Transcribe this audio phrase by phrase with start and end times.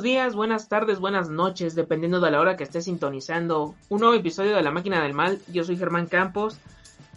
[0.00, 4.14] Buenos días, buenas tardes, buenas noches, dependiendo de la hora que estés sintonizando un nuevo
[4.14, 5.38] episodio de La Máquina del Mal.
[5.52, 6.56] Yo soy Germán Campos.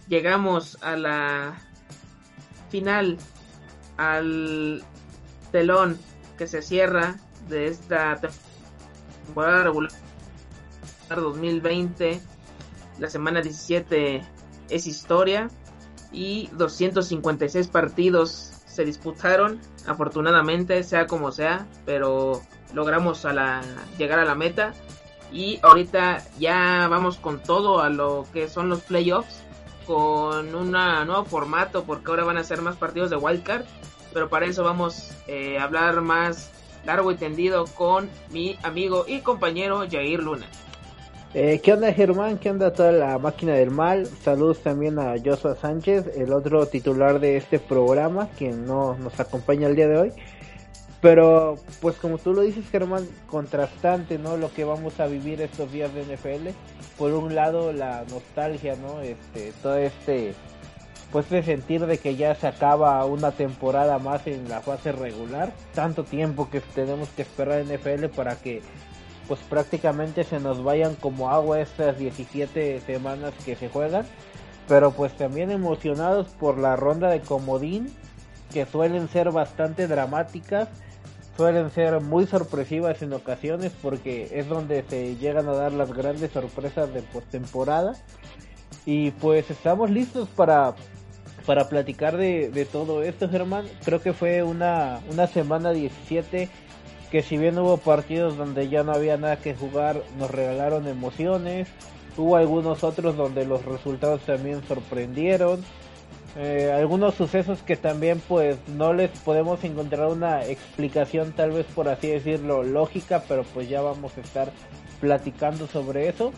[0.10, 1.58] Llegamos a la
[2.70, 3.18] final,
[3.96, 4.84] al
[5.54, 5.98] telón
[6.38, 7.16] que se cierra
[7.48, 8.20] de esta
[9.28, 9.92] temporada regular
[11.08, 12.20] 2020.
[13.00, 14.22] La semana 17
[14.70, 15.50] es historia
[16.12, 22.42] y 256 partidos se disputaron, afortunadamente, sea como sea, pero
[22.74, 23.62] logramos a la,
[23.98, 24.74] llegar a la meta.
[25.32, 29.42] Y ahorita ya vamos con todo a lo que son los playoffs,
[29.88, 33.66] con un nuevo formato, porque ahora van a ser más partidos de wildcard.
[34.14, 36.52] Pero para eso vamos eh, a hablar más
[36.86, 40.46] largo y tendido con mi amigo y compañero Jair Luna.
[41.34, 42.38] Eh, ¿Qué onda Germán?
[42.38, 44.06] ¿Qué onda toda la máquina del mal?
[44.06, 49.68] Saludos también a Joshua Sánchez, el otro titular de este programa, quien no nos acompaña
[49.68, 50.14] el día de hoy.
[51.04, 54.38] Pero, pues como tú lo dices Germán, contrastante, ¿no?
[54.38, 56.56] Lo que vamos a vivir estos días de NFL.
[56.98, 59.02] Por un lado, la nostalgia, ¿no?
[59.02, 60.34] Este, todo este,
[61.12, 65.52] pues de sentir de que ya se acaba una temporada más en la fase regular.
[65.74, 68.62] Tanto tiempo que tenemos que esperar NFL para que
[69.28, 74.06] pues prácticamente se nos vayan como agua estas 17 semanas que se juegan.
[74.70, 77.94] Pero pues también emocionados por la ronda de comodín,
[78.54, 80.70] que suelen ser bastante dramáticas,
[81.36, 86.32] suelen ser muy sorpresivas en ocasiones porque es donde se llegan a dar las grandes
[86.32, 87.94] sorpresas de postemporada.
[88.86, 90.76] Y pues estamos listos para,
[91.46, 93.66] para platicar de, de todo esto, Germán.
[93.84, 96.50] Creo que fue una, una semana 17
[97.14, 101.68] que si bien hubo partidos donde ya no había nada que jugar, nos regalaron emociones.
[102.18, 105.64] Hubo algunos otros donde los resultados también sorprendieron.
[106.36, 111.88] Eh, algunos sucesos que también pues no les podemos encontrar una explicación tal vez por
[111.88, 114.52] así decirlo lógica, pero pues ya vamos a estar
[115.00, 116.32] platicando sobre eso.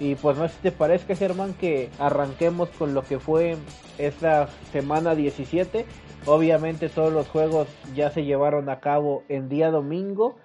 [0.00, 3.56] Y pues no sé te parezca Germán que arranquemos con lo que fue
[3.98, 5.86] esta semana 17
[6.26, 10.36] Obviamente todos los juegos ya se llevaron a cabo en día domingo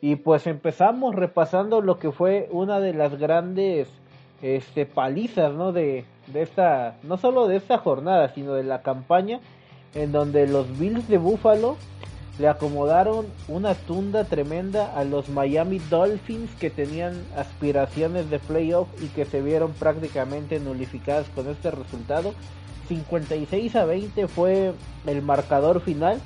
[0.00, 3.88] y pues empezamos repasando lo que fue una de las grandes
[4.42, 5.72] este palizas, ¿no?
[5.72, 9.40] De, de esta no solo de esta jornada, sino de la campaña
[9.94, 11.76] en donde los Bills de Buffalo
[12.38, 19.08] le acomodaron una tunda tremenda a los Miami Dolphins que tenían aspiraciones de playoff y
[19.08, 22.32] que se vieron prácticamente nulificadas con este resultado
[22.88, 24.72] 56 a 20 fue
[25.06, 26.20] el marcador final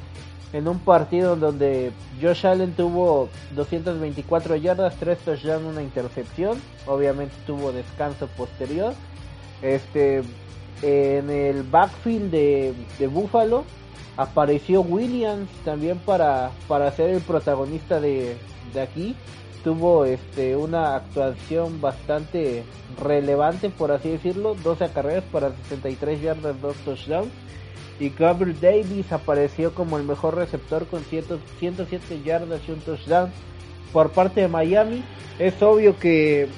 [0.53, 6.61] en un partido en donde Josh Allen tuvo 224 yardas, 3 touchdowns, una intercepción.
[6.87, 8.95] Obviamente tuvo descanso posterior.
[9.63, 10.23] Este
[10.83, 13.65] en el backfield de, de Buffalo
[14.17, 18.37] apareció Williams también para, para ser el protagonista de,
[18.73, 19.17] de aquí.
[19.65, 22.63] Tuvo este una actuación bastante
[23.03, 27.33] relevante por así decirlo 12 carreras para 63 yardas 2 touchdowns.
[27.99, 33.31] Y Gabriel Davis apareció como el mejor receptor con 107 yardas y un touchdown
[33.93, 35.03] por parte de Miami.
[35.39, 36.49] Es obvio que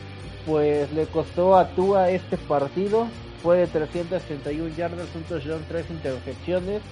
[0.48, 3.06] pues le costó a Tua este partido
[3.42, 6.82] fue de 331 yardas un touchdown 3 intercepciones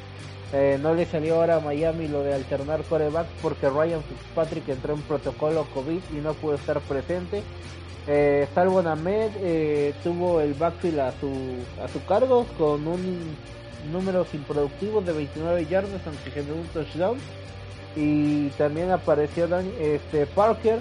[0.52, 4.94] eh, no le salió ahora a Miami lo de alternar corebacks porque Ryan Fitzpatrick entró
[4.94, 7.42] en protocolo COVID y no pudo estar presente.
[8.06, 11.32] Eh, Salvo Named eh, tuvo el backfield a su,
[11.82, 13.34] a su cargo con un
[13.90, 17.18] número improductivo de 29 yardas aunque generó un touchdown.
[17.96, 19.48] Y también apareció
[19.80, 20.80] este, Parker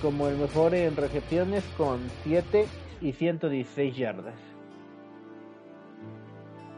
[0.00, 2.66] como el mejor en recepciones con 7
[3.00, 4.34] y 116 yardas.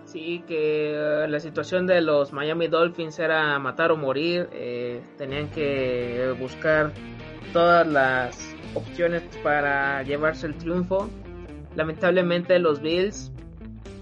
[0.08, 4.48] Sí, que eh, la situación de los Miami Dolphins era matar o morir.
[4.52, 6.92] Eh, tenían que buscar
[7.52, 11.10] todas las opciones para llevarse el triunfo.
[11.76, 13.30] lamentablemente los Bills,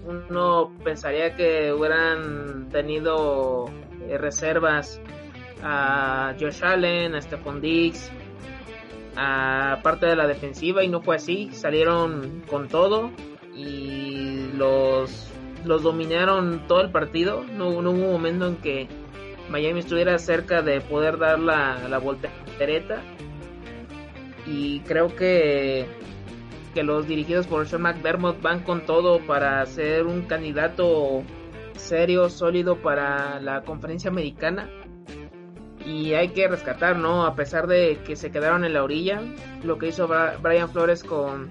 [0.05, 3.65] uno pensaría que hubieran tenido
[4.07, 5.01] eh, reservas
[5.61, 8.09] a Josh Allen, a Stephon Diggs,
[9.17, 13.11] a parte de la defensiva y no fue así, salieron con todo
[13.55, 15.29] y los,
[15.65, 18.87] los dominaron todo el partido, no, hubo un momento en que
[19.49, 23.01] Miami estuviera cerca de poder dar la, la voltereta.
[24.45, 25.87] Y creo que
[26.77, 31.23] que los dirigidos por Sean McDermott van con todo para ser un candidato
[31.75, 34.69] serio, sólido para la conferencia americana.
[35.87, 37.25] Y hay que rescatar, ¿no?
[37.25, 39.21] A pesar de que se quedaron en la orilla,
[39.63, 40.09] lo que hizo
[40.41, 41.49] Brian Flores con,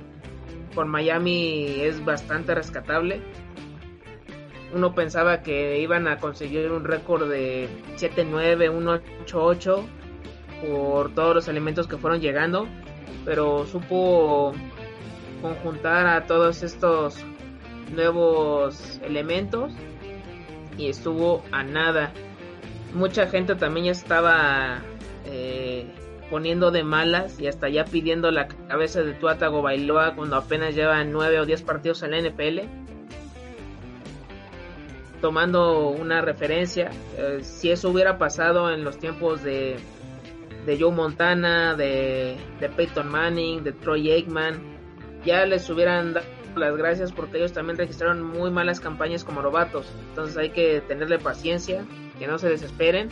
[0.77, 3.23] Miami es bastante rescatable.
[4.75, 7.67] Uno pensaba que iban a conseguir un récord de
[7.97, 9.83] 7-9, 1-8-8
[10.69, 12.69] por todos los elementos que fueron llegando,
[13.25, 14.53] pero supo
[15.41, 17.25] conjuntar a todos estos
[17.95, 19.73] nuevos elementos
[20.77, 22.13] y estuvo a nada.
[22.95, 24.81] Mucha gente también estaba
[25.27, 25.87] eh,
[26.31, 31.13] poniendo de malas y hasta ya pidiendo la cabeza de Tuatago Bailoa cuando apenas llevan
[31.13, 32.61] 9 o 10 partidos en la NFL.
[35.21, 39.77] Tomando una referencia, eh, si eso hubiera pasado en los tiempos de,
[40.67, 44.61] de Joe Montana, de, de Peyton Manning, de Troy Aikman,
[45.25, 49.87] ya les hubieran dado las gracias porque ellos también registraron muy malas campañas como novatos.
[50.11, 51.85] Entonces hay que tenerle paciencia,
[52.19, 53.09] que no se desesperen.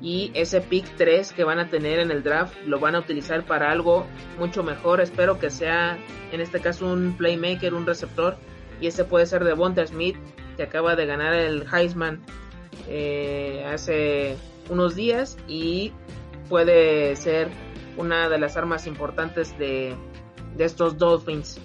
[0.00, 3.44] Y ese pick 3 que van a tener en el draft lo van a utilizar
[3.44, 4.06] para algo
[4.38, 5.00] mucho mejor.
[5.00, 5.98] Espero que sea
[6.30, 8.36] en este caso un playmaker, un receptor.
[8.80, 10.16] Y ese puede ser de Bonta Smith,
[10.56, 12.20] que acaba de ganar el Heisman
[12.86, 14.36] eh, hace
[14.68, 15.36] unos días.
[15.48, 15.92] Y
[16.48, 17.48] puede ser
[17.96, 19.96] una de las armas importantes de,
[20.56, 21.60] de estos Dolphins.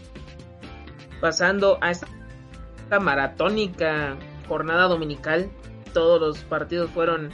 [1.21, 5.49] Pasando a esta maratónica jornada dominical,
[5.93, 7.29] todos los partidos fueron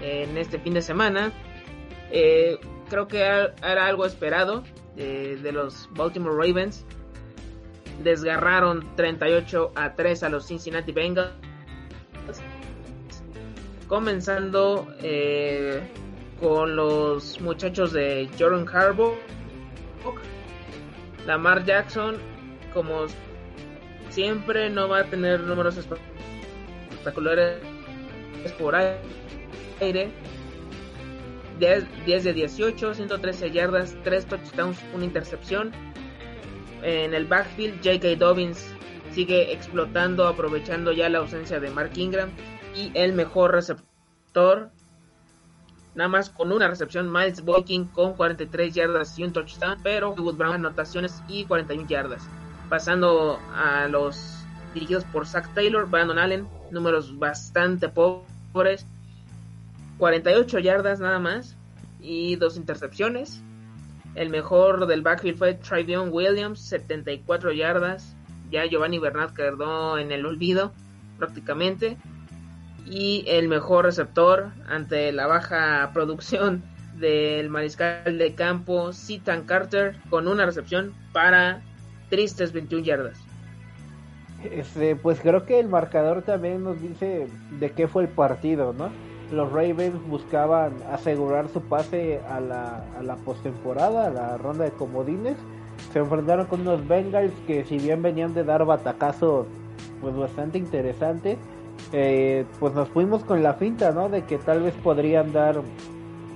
[0.00, 1.32] en este fin de semana.
[2.10, 2.58] Eh,
[2.88, 4.64] creo que era algo esperado
[4.96, 6.84] eh, de los Baltimore Ravens.
[8.02, 11.32] Desgarraron 38 a 3 a los Cincinnati Bengals.
[13.86, 15.80] Comenzando eh,
[16.40, 19.14] con los muchachos de Jordan Harbaugh
[21.26, 22.16] Lamar Jackson,
[22.74, 23.06] como
[24.10, 27.58] siempre, no va a tener números espectaculares
[28.50, 30.10] por aire.
[31.58, 35.70] 10, de 18, 113 yardas, 3 touchdowns, una intercepción.
[36.82, 38.16] En el backfield, J.K.
[38.16, 38.74] Dobbins
[39.12, 42.30] sigue explotando, aprovechando ya la ausencia de Mark Ingram.
[42.74, 44.70] Y el mejor receptor
[45.94, 50.36] nada más con una recepción Miles Boykin con 43 yardas y un touchdown, pero Wood
[50.36, 52.26] Brown anotaciones y 41 yardas.
[52.68, 54.38] Pasando a los
[54.74, 61.56] dirigidos por Zach Taylor, Brandon Allen, números bastante pobres, 48 yardas nada más
[62.00, 63.42] y dos intercepciones.
[64.14, 68.14] El mejor del backfield fue Travion Williams, 74 yardas.
[68.50, 70.72] Ya Giovanni Bernard quedó en el olvido
[71.18, 71.96] prácticamente
[72.84, 76.62] y el mejor receptor ante la baja producción
[76.98, 81.62] del mariscal de campo Citan Carter con una recepción para
[82.10, 83.31] tristes 21 yardas.
[84.50, 87.28] Este, pues creo que el marcador también nos dice
[87.60, 88.90] de qué fue el partido, ¿no?
[89.30, 95.36] Los Ravens buscaban asegurar su pase a la, postemporada, a la ronda de comodines.
[95.92, 99.46] Se enfrentaron con unos Bengals que si bien venían de dar batacazos
[100.00, 101.38] pues bastante interesantes,
[101.92, 104.08] eh, pues nos fuimos con la finta, ¿no?
[104.08, 105.62] De que tal vez podrían dar,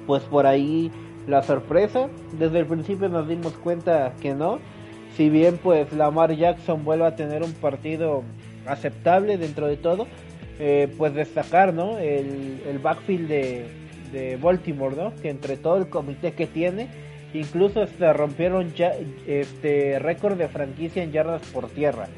[0.06, 0.90] pues por ahí
[1.26, 2.08] la sorpresa.
[2.38, 4.58] Desde el principio nos dimos cuenta que no.
[5.16, 8.22] Si bien pues Lamar Jackson vuelve a tener un partido
[8.66, 10.06] aceptable dentro de todo,
[10.58, 11.98] eh, pues destacar, ¿no?
[11.98, 13.66] El, el backfield de,
[14.12, 15.14] de, Baltimore, ¿no?
[15.16, 16.88] Que entre todo el comité que tiene,
[17.32, 18.74] incluso rompieron
[19.26, 22.08] este récord de franquicia en yardas por tierra.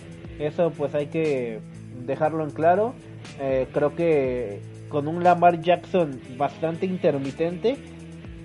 [0.40, 1.60] Eso pues hay que
[2.04, 2.94] dejarlo en claro.
[3.40, 7.76] Eh, creo que con un Lamar Jackson bastante intermitente,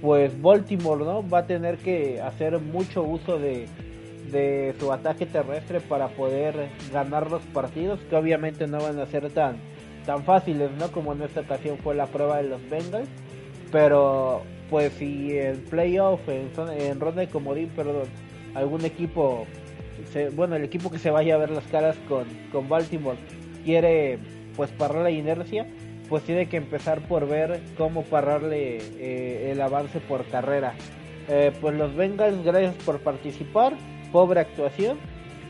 [0.01, 1.27] pues Baltimore ¿no?
[1.27, 3.67] va a tener que hacer mucho uso de,
[4.31, 9.31] de su ataque terrestre para poder ganar los partidos, que obviamente no van a ser
[9.31, 9.57] tan,
[10.05, 10.91] tan fáciles ¿no?
[10.91, 13.09] como en esta ocasión fue la prueba de los Bengals.
[13.71, 16.49] Pero pues si en playoff, en,
[16.79, 18.07] en ronda de comodín, perdón,
[18.55, 19.45] algún equipo,
[20.35, 23.17] bueno, el equipo que se vaya a ver las caras con, con Baltimore
[23.63, 24.19] quiere
[24.55, 25.67] pues parar la inercia,
[26.09, 30.73] pues tiene que empezar por ver cómo pararle eh, el avance por carrera.
[31.29, 33.73] Eh, pues los Bengals, gracias por participar,
[34.13, 34.97] pobre actuación.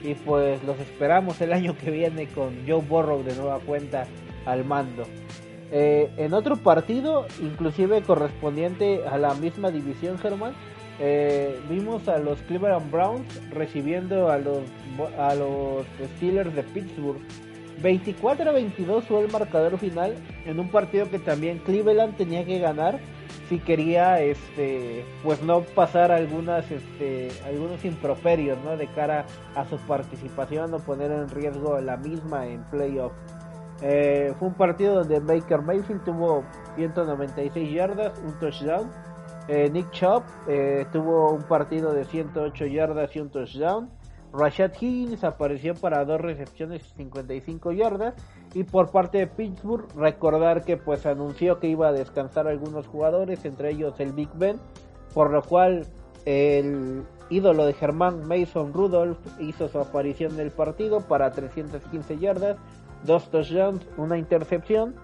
[0.02, 4.06] y pues los esperamos el año que viene con Joe Burrow de nueva cuenta
[4.46, 5.04] al mando.
[5.72, 10.54] Eh, en otro partido, inclusive correspondiente a la misma división, Germán,
[11.00, 14.60] eh, vimos a los Cleveland Browns recibiendo a los,
[15.18, 15.86] a los
[16.18, 17.22] Steelers de Pittsburgh.
[17.82, 20.16] 24 a 22 fue el marcador final
[20.46, 23.00] en un partido que también Cleveland tenía que ganar
[23.60, 28.78] quería este pues no pasar algunas este algunos improperios ¿no?
[28.78, 33.14] de cara a su participación o poner en riesgo la misma en playoff.
[33.82, 36.44] Eh, fue un partido donde Baker Mayfield tuvo
[36.76, 38.90] 196 yardas un touchdown.
[39.50, 43.90] Eh, Nick Chubb eh, tuvo un partido de 108 yardas y un touchdown.
[44.32, 48.16] Rashad Higgins apareció para dos recepciones y 55 yardas
[48.54, 53.46] y por parte de Pittsburgh recordar que pues anunció que iba a descansar algunos jugadores,
[53.46, 54.60] entre ellos el Big Ben,
[55.14, 55.88] por lo cual
[56.26, 62.58] el ídolo de Germán Mason Rudolph hizo su aparición en el partido para 315 yardas,
[63.04, 64.96] dos touchdowns, una intercepción.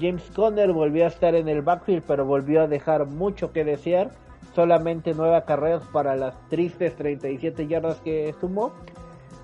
[0.00, 4.10] James Conner volvió a estar en el backfield pero volvió a dejar mucho que desear
[4.54, 8.72] solamente nueve carreras para las tristes 37 yardas que sumó.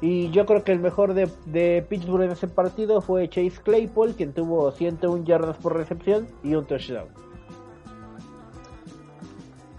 [0.00, 4.32] Y yo creo que el mejor de, Pittsburgh en ese partido fue Chase Claypool, quien
[4.32, 7.08] tuvo 101 yardas por recepción y un touchdown.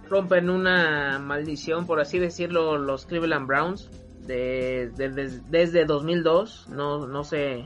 [0.07, 3.89] Rompen una maldición, por así decirlo, los Cleveland Browns.
[4.27, 4.91] De,
[5.49, 7.65] desde 2002 no, no se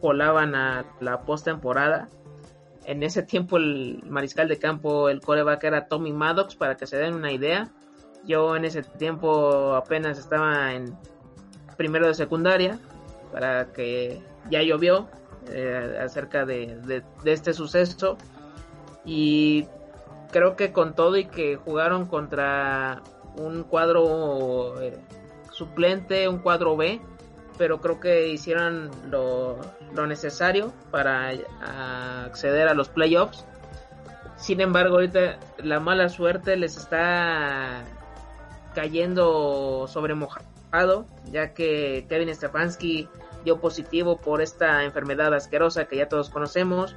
[0.00, 2.08] colaban a la postemporada
[2.84, 6.96] en ese tiempo el mariscal de campo, el coreback era Tommy Maddox, para que se
[6.96, 7.70] den una idea.
[8.24, 10.96] Yo en ese tiempo apenas estaba en
[11.82, 12.78] primero de secundaria,
[13.32, 15.08] para que ya llovió
[15.50, 18.16] eh, acerca de, este suceso.
[19.04, 19.66] Y
[20.30, 23.02] creo que con todo y que jugaron contra
[23.36, 24.96] un cuadro eh,
[25.50, 27.00] suplente, un cuadro B,
[27.58, 29.58] pero creo que hicieron lo,
[30.06, 31.32] necesario para
[32.26, 33.44] acceder a los playoffs.
[34.36, 37.82] Sin embargo, ahorita la mala suerte les está
[38.72, 40.46] cayendo sobre mojado,
[41.30, 43.08] ya que Kevin Stefanski
[43.44, 46.96] dio positivo por esta enfermedad asquerosa que ya todos conocemos.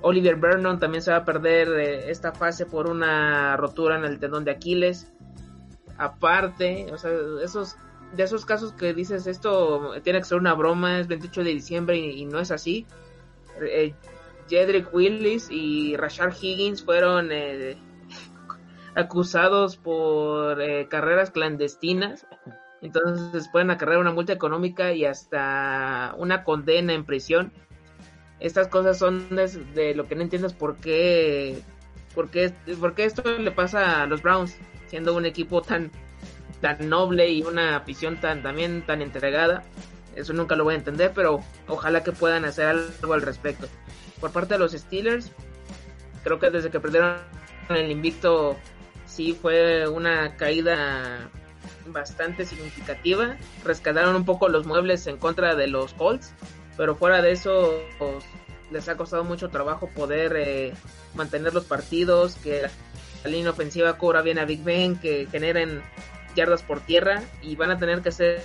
[0.00, 4.18] Oliver Vernon también se va a perder eh, esta fase por una rotura en el
[4.18, 5.12] tendón de Aquiles.
[5.98, 7.10] Aparte, o sea,
[7.44, 7.76] esos
[8.14, 11.96] de esos casos que dices esto tiene que ser una broma, es 28 de diciembre
[11.98, 12.86] y, no es así.
[13.60, 13.94] Eh,
[14.48, 17.78] Jedrick Willis y Rashard Higgins fueron eh,
[18.94, 22.26] acusados por carreras clandestinas.
[22.82, 27.52] Entonces pueden acarrear una multa económica y hasta una condena en prisión.
[28.40, 31.62] Estas cosas son de, lo que no entiendes por qué,
[32.12, 34.56] por qué, por qué esto le pasa a los Browns,
[34.88, 35.90] siendo un equipo tan
[36.60, 39.62] tan noble y una afición tan también tan entregada.
[40.16, 43.68] Eso nunca lo voy a entender, pero ojalá que puedan hacer algo al respecto.
[44.20, 45.30] Por parte de los Steelers,
[46.24, 47.16] creo que desde que perdieron
[47.68, 48.56] el invicto,
[49.06, 51.30] sí fue una caída
[51.86, 53.36] bastante significativa.
[53.64, 56.32] Rescataron un poco los muebles en contra de los Colts,
[56.76, 58.24] pero fuera de eso pues,
[58.70, 60.74] les ha costado mucho trabajo poder eh,
[61.14, 62.62] mantener los partidos, que
[63.24, 65.82] la línea ofensiva cobra bien a Big Ben, que generen
[66.34, 68.42] yardas por tierra y van a tener que hacer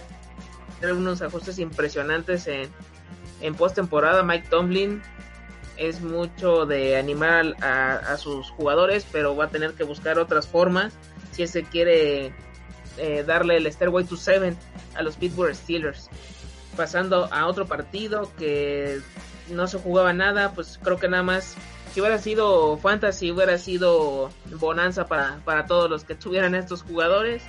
[0.84, 2.70] unos ajustes impresionantes en,
[3.42, 4.24] en postemporada.
[4.24, 5.02] Mike Tomlin
[5.78, 10.94] es mucho de animar a, sus jugadores, pero va a tener que buscar otras formas
[11.32, 12.34] si se quiere
[12.98, 14.58] eh, darle el Stairway to Seven
[14.96, 16.10] a los Pittsburgh Steelers.
[16.76, 19.00] Pasando a otro partido que
[19.50, 21.56] no se jugaba nada, pues creo que nada más
[21.94, 27.44] si hubiera sido fantasy, hubiera sido bonanza para, para todos los que tuvieran estos jugadores.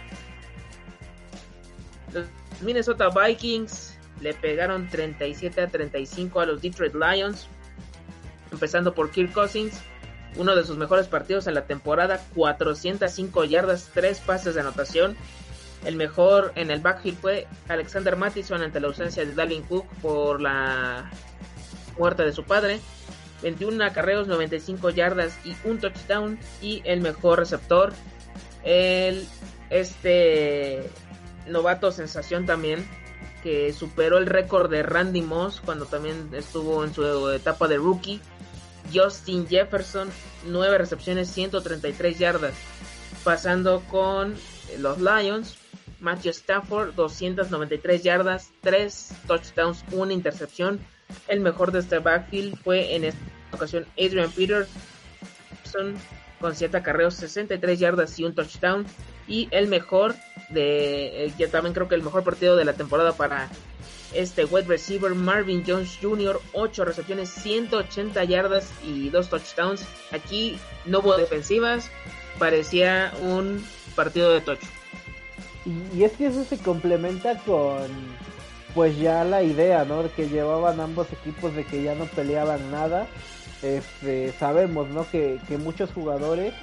[2.15, 2.27] Los
[2.63, 7.47] Minnesota Vikings le pegaron 37 a 35 a los Detroit Lions.
[8.51, 9.83] Empezando por Kirk Cousins,
[10.37, 15.17] uno de sus mejores partidos en la temporada, 405 yardas, 3 pases de anotación.
[15.85, 20.41] El mejor en el backfield fue Alexander Mattison ante la ausencia de Dalvin Cook por
[20.41, 21.11] la
[21.97, 22.81] muerte de su padre.
[23.43, 26.39] 21 acarreos, 95 yardas y un touchdown.
[26.61, 27.93] Y el mejor receptor,
[28.65, 29.27] el
[29.71, 30.91] este
[31.47, 32.85] novato sensación también,
[33.43, 38.21] que superó el récord de Randy Moss cuando también estuvo en su etapa de rookie.
[38.93, 40.11] Justin Jefferson,
[40.47, 42.55] 9 recepciones, 133 yardas.
[43.25, 44.35] Pasando con
[44.79, 45.57] los Lions,
[46.01, 50.81] Matthew Stafford, 293 yardas, 3 touchdowns, 1 intercepción.
[51.27, 53.21] El mejor de este backfield fue en esta
[53.53, 54.69] ocasión Adrian Peterson
[56.41, 58.87] con 7 acarreos, 63 yardas y un touchdown.
[59.27, 60.15] Y el mejor
[60.51, 63.49] de, eh, yo también creo que el mejor partido de la temporada para
[64.13, 69.85] este wide receiver Marvin Jones Jr., 8 recepciones, 180 yardas y 2 touchdowns.
[70.13, 71.91] Aquí no hubo defensivas,
[72.39, 74.67] parecía un partido de tocho.
[75.95, 77.89] Y, es que eso se complementa con
[78.75, 80.11] pues ya la idea, ¿no?
[80.15, 83.07] Que llevaban ambos equipos de que ya no peleaban nada.
[83.63, 85.09] Este, sabemos, ¿no?
[85.11, 86.55] Que, que muchos jugadores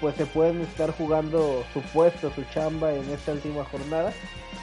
[0.00, 4.12] pues se pueden estar jugando su puesto, su chamba en esta última jornada.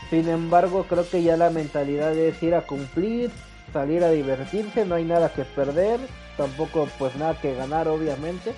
[0.09, 3.31] Sin embargo, creo que ya la mentalidad es ir a cumplir,
[3.71, 5.99] salir a divertirse, no hay nada que perder,
[6.37, 8.53] tampoco pues nada que ganar obviamente.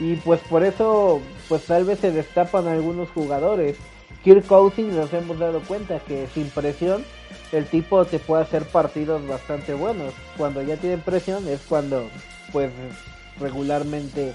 [0.00, 3.76] Y pues por eso pues tal vez se destapan algunos jugadores.
[4.24, 7.04] Kirk Cousins nos hemos dado cuenta que sin presión
[7.52, 10.14] el tipo te puede hacer partidos bastante buenos.
[10.36, 12.08] Cuando ya tiene presión es cuando
[12.52, 12.70] pues
[13.40, 14.32] regularmente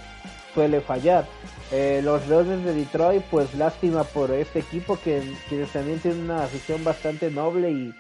[0.53, 1.25] suele fallar.
[1.72, 6.43] Eh, los Leones de Detroit, pues lástima por este equipo que quienes también tienen una
[6.43, 7.93] afición bastante noble y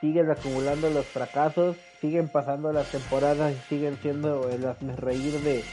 [0.00, 5.64] siguen acumulando los fracasos, siguen pasando las temporadas y siguen siendo el reír de,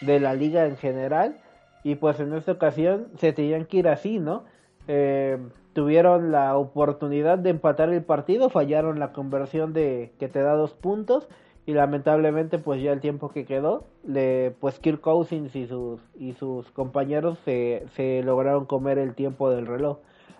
[0.00, 1.36] de la liga en general.
[1.82, 4.44] Y pues en esta ocasión se tenían que ir así, ¿no?
[4.88, 5.38] Eh,
[5.72, 10.74] tuvieron la oportunidad de empatar el partido, fallaron la conversión de que te da dos
[10.74, 11.28] puntos
[11.68, 16.32] y lamentablemente pues ya el tiempo que quedó, le, pues Kirk Cousins y sus, y
[16.32, 19.98] sus compañeros se, se lograron comer el tiempo del reloj.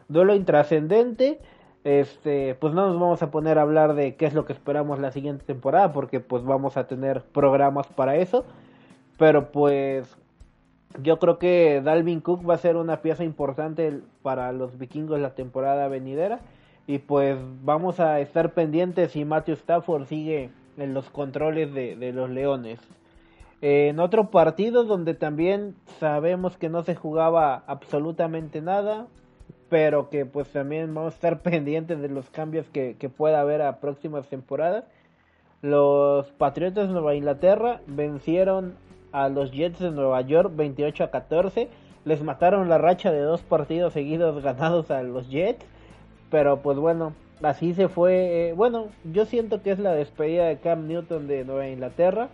[0.09, 1.39] Duelo intrascendente,
[1.85, 5.01] este, pues no nos vamos a poner a hablar de qué es lo que esperamos
[5.01, 8.47] la siguiente temporada porque pues vamos a tener programas para eso,
[9.19, 10.17] pero pues
[11.03, 15.35] yo creo que Dalvin Cook va a ser una pieza importante para los vikingos la
[15.35, 16.41] temporada venidera
[16.87, 22.31] y pues vamos a estar pendientes si Matthew Stafford sigue en los controles de, los
[22.31, 22.81] Leones.
[23.61, 29.07] en otro partido donde también sabemos que no se jugaba absolutamente nada,
[29.69, 33.63] pero que pues también vamos a estar pendientes de los cambios que, que pueda haber
[33.63, 34.85] a próximas temporadas.
[35.61, 38.77] Los Patriotas de Nueva Inglaterra vencieron
[39.11, 41.69] a los Jets de Nueva York 28 a 14.
[42.05, 45.67] Les mataron la racha de dos partidos seguidos ganados a los Jets.
[46.31, 48.49] Pero pues bueno, así se fue.
[48.49, 52.29] Eh, bueno, yo siento que es la despedida de Cam Newton de Nueva Inglaterra.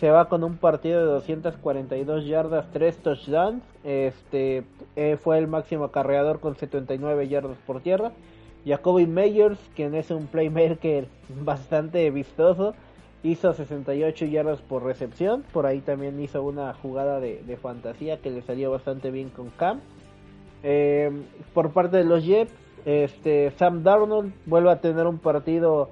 [0.00, 3.62] Se va con un partido de 242 yardas, 3 touchdowns.
[3.82, 8.12] Este eh, fue el máximo acarreador con 79 yardas por tierra.
[8.66, 11.06] Jacoby Meyers, quien es un playmaker
[11.42, 12.74] bastante vistoso,
[13.22, 15.44] hizo 68 yardas por recepción.
[15.52, 19.80] Por ahí también hizo una jugada de, fantasía que le salió bastante bien con Cam.
[20.62, 21.10] Eh,
[21.54, 22.52] por parte de los Jets,
[22.86, 25.90] este, Sam Darnold vuelve a tener un partido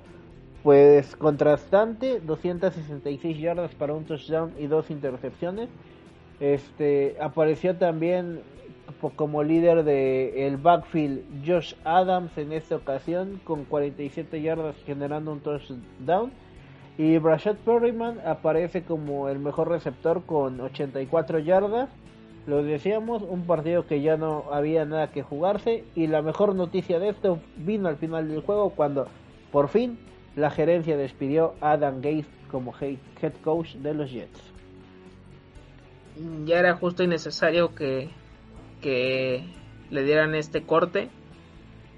[0.62, 5.68] pues contrastante, 266 yardas para un touchdown y dos intercepciones.
[6.38, 8.40] Este apareció también
[9.16, 15.40] como líder de el backfield Josh Adams en esta ocasión con 47 yardas generando un
[15.40, 16.30] touchdown
[16.96, 21.90] y Brashad Perryman aparece como el mejor receptor con 84 yardas
[22.46, 26.98] lo decíamos, un partido que ya no había nada que jugarse y la mejor noticia
[26.98, 29.08] de esto vino al final del juego cuando
[29.50, 29.98] por fin
[30.36, 34.40] la gerencia despidió a Adam Gates como head coach de los Jets.
[36.44, 38.10] Ya era justo y necesario que,
[38.80, 39.44] que
[39.90, 41.08] le dieran este corte.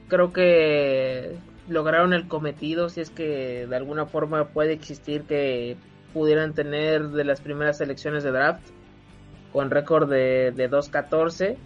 [0.08, 1.36] Creo que
[1.68, 5.76] lograron el cometido, si es que de alguna forma puede existir que
[6.14, 8.75] pudieran tener de las primeras selecciones de draft
[9.56, 11.56] con récord de, de 2-14.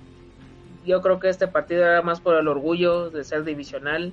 [0.86, 4.12] Yo creo que este partido era más por el orgullo de ser divisional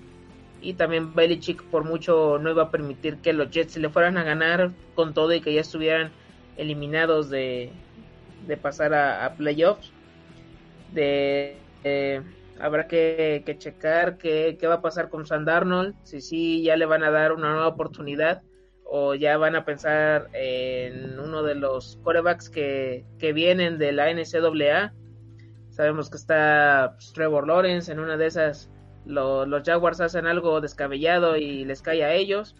[0.63, 4.23] y también Belichick por mucho no iba a permitir que los Jets le fueran a
[4.23, 6.09] ganar con todo y que ya estuvieran
[6.57, 7.69] eliminados de,
[8.47, 9.91] de pasar a, playoffs.
[10.91, 11.57] De,
[12.59, 16.87] habrá que, checar qué, qué, va a pasar con Sand Arnold, si sí ya le
[16.87, 18.41] van a dar una nueva oportunidad
[18.89, 24.93] o ya van a pensar en uno de los corebacks que, vienen de la NCAA.
[25.69, 28.71] Sabemos que está pues, Trevor Lawrence, en una de esas
[29.05, 32.55] los Jaguars hacen algo descabellado y les cae a ellos.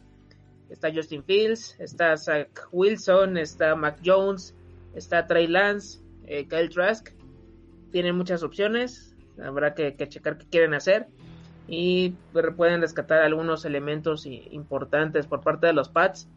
[0.69, 4.55] Está Justin Fields, está Zach Wilson, está Mac Jones,
[4.95, 7.09] está Trey Lance, eh, Kyle Trask.
[7.91, 11.07] Tienen muchas opciones, habrá que, que checar qué quieren hacer
[11.67, 12.11] y
[12.55, 16.27] pueden rescatar algunos elementos importantes por parte de los Pats.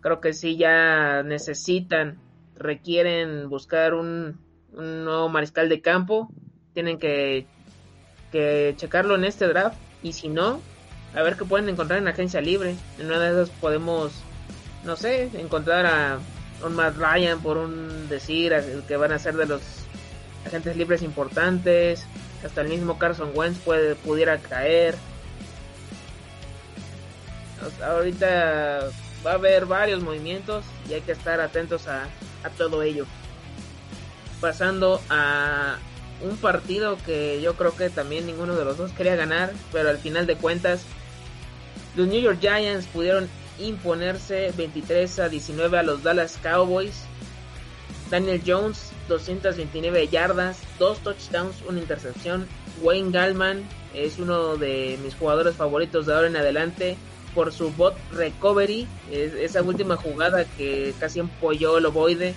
[0.00, 2.18] Creo que sí ya necesitan,
[2.56, 6.28] requieren buscar un, nuevo mariscal de campo.
[6.74, 7.46] Tienen que,
[8.32, 10.60] que checarlo en este draft y si no,
[11.14, 12.74] a ver qué pueden encontrar en agencia libre.
[12.98, 14.12] En una de esas podemos,
[14.84, 16.18] no sé, encontrar a
[16.64, 18.52] un Matt Ryan por un decir
[18.88, 19.62] que van a ser de los
[20.44, 22.06] agentes libres importantes
[22.44, 24.96] hasta el mismo Carson Wentz puede, pudiera caer.
[27.84, 28.90] ahorita
[29.26, 32.04] va a haber varios movimientos y hay que estar atentos a,
[32.44, 33.06] a todo ello.
[34.40, 35.78] Pasando a
[36.22, 39.98] un partido que yo creo que también ninguno de los dos quería ganar, pero al
[39.98, 40.84] final de cuentas
[41.96, 47.04] los New York Giants pudieron imponerse 23 a 19 a los Dallas Cowboys.
[48.10, 52.46] Daniel Jones 229 yardas, 2 touchdowns, una intercepción.
[52.82, 53.62] Wayne Gallman
[53.94, 56.96] es uno de mis jugadores favoritos de ahora en adelante
[57.34, 62.34] por su bot recovery, esa última jugada que casi empolló el ovoide.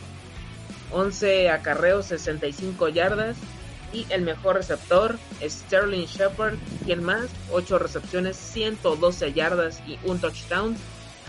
[0.91, 3.37] 11 acarreos, 65 yardas.
[3.91, 6.55] Y el mejor receptor, Sterling Shepard,
[6.85, 10.75] quien más, 8 recepciones, 112 yardas y un touchdown.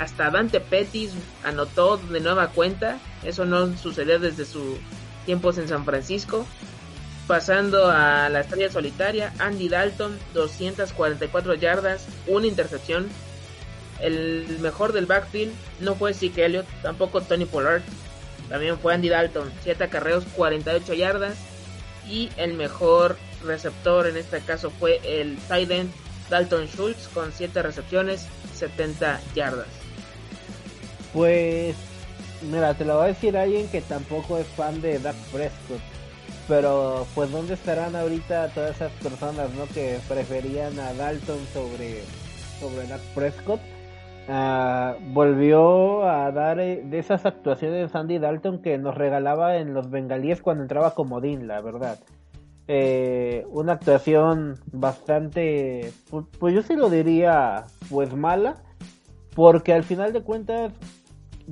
[0.00, 1.12] Hasta Dante Pettis
[1.44, 2.98] anotó de nueva cuenta.
[3.22, 4.78] Eso no sucedió desde sus
[5.26, 6.46] tiempos en San Francisco.
[7.26, 13.08] Pasando a la estrella solitaria, Andy Dalton, 244 yardas, una intercepción.
[14.00, 17.82] El mejor del backfield no fue Zeke Elliott, tampoco Tony Pollard.
[18.48, 21.36] También fue Andy Dalton, 7 acarreos, 48 yardas.
[22.08, 25.92] Y el mejor receptor en este caso fue el tight end
[26.30, 29.79] Dalton Schultz con 7 recepciones, 70 yardas.
[31.12, 31.76] Pues,
[32.50, 35.80] mira, te lo voy a decir alguien que tampoco es fan de Dak Prescott.
[36.46, 39.66] Pero, pues, ¿dónde estarán ahorita todas esas personas, no?
[39.66, 42.02] Que preferían a Dalton sobre,
[42.60, 43.60] sobre Dak Prescott.
[44.28, 49.74] Ah, volvió a dar eh, de esas actuaciones de Andy Dalton que nos regalaba en
[49.74, 51.98] los bengalíes cuando entraba como Dean, la verdad.
[52.68, 58.62] Eh, una actuación bastante, pues, pues yo sí lo diría, pues mala,
[59.34, 60.72] porque al final de cuentas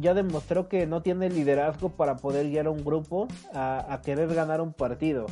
[0.01, 4.61] ya demostró que no tiene liderazgo para poder guiar a un grupo a, querer ganar
[4.61, 5.27] un partido.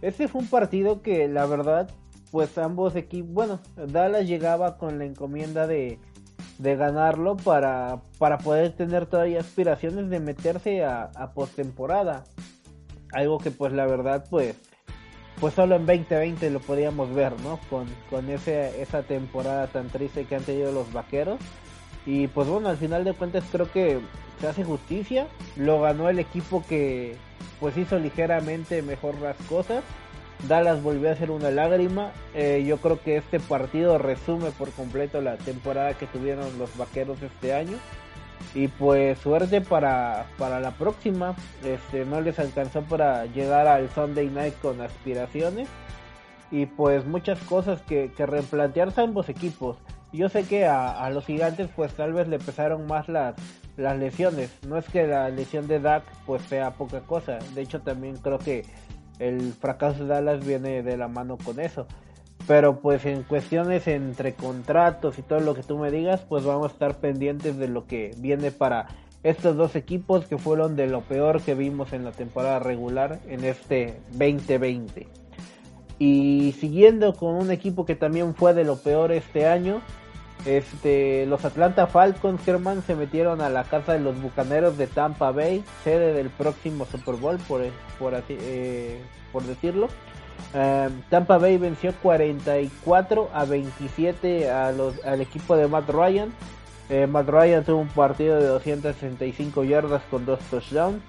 [0.00, 1.90] Este fue un partido que la verdad,
[2.30, 5.98] pues ambos equipos, bueno, Dallas llegaba con la encomienda de,
[6.58, 12.24] de ganarlo para, para poder tener todavía aspiraciones de meterse a, a postemporada.
[13.12, 14.56] Algo que pues la verdad pues
[15.40, 17.60] pues solo en 2020 lo podíamos ver, ¿no?
[17.70, 21.38] Con, con ese, esa temporada tan triste que han tenido los vaqueros.
[22.08, 24.00] Y pues bueno, al final de cuentas creo que
[24.40, 25.26] se hace justicia.
[25.56, 27.16] Lo ganó el equipo que
[27.60, 29.84] pues hizo ligeramente mejor las cosas.
[30.48, 32.12] Dallas volvió a ser una lágrima.
[32.32, 37.20] Eh, yo creo que este partido resume por completo la temporada que tuvieron los vaqueros
[37.20, 37.76] este año.
[38.54, 41.36] Y pues suerte para, para la próxima.
[41.62, 45.68] Este no les alcanzó para llegar al Sunday night con aspiraciones.
[46.50, 49.76] Y pues muchas cosas que, que replantearse ambos equipos.
[50.12, 53.34] Yo sé que a, los gigantes pues tal vez le pesaron más las,
[53.76, 54.50] las lesiones.
[54.66, 57.38] No es que la lesión de Dak pues sea poca cosa.
[57.54, 58.64] De hecho también creo que
[59.18, 61.86] el fracaso de Dallas viene de la mano con eso.
[62.46, 66.70] Pero pues en cuestiones entre contratos y todo lo que tú me digas, pues vamos
[66.70, 68.86] a estar pendientes de lo que viene para
[69.22, 73.44] estos dos equipos que fueron de lo peor que vimos en la temporada regular en
[73.44, 75.27] este 2020.
[75.98, 79.82] Y siguiendo con un equipo que también fue de lo peor este año,
[80.46, 85.32] este, los Atlanta Falcons, Germán, se metieron a la casa de los Bucaneros de Tampa
[85.32, 89.00] Bay, sede del próximo Super Bowl, por, así, eh,
[89.32, 89.88] por decirlo.
[90.54, 96.32] Em, Tampa Bay venció 44 a 27 a los, al equipo de Matt Ryan.
[96.88, 101.02] Eh, Matt Ryan tuvo un partido de 265 yardas con dos touchdowns.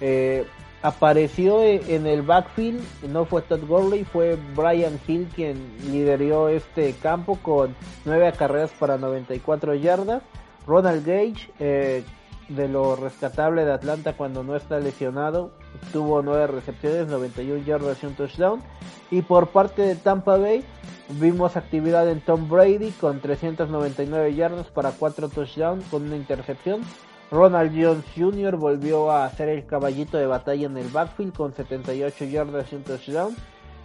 [0.00, 0.44] Eh,
[0.82, 5.56] apareció e, en el backfield, no fue Todd Gurley, fue Brian Hill quien
[5.90, 10.22] lideró este campo con 9 acarreas para 94 yardas.
[10.66, 12.04] Ronald Gage, eh,
[12.48, 15.52] de lo rescatable de Atlanta cuando no está lesionado,
[15.92, 18.62] tuvo 9 recepciones, 91 yardas y un touchdown.
[19.10, 20.64] Y por parte de Tampa Bay,
[21.20, 26.82] vimos actividad en Tom Brady con 399 yardas para 4 touchdowns con una intercepción.
[27.32, 28.56] Ronald Jones Jr.
[28.56, 32.82] volvió a ser el caballito de batalla en el backfield con 78 yardas y un
[32.82, 33.34] touchdown.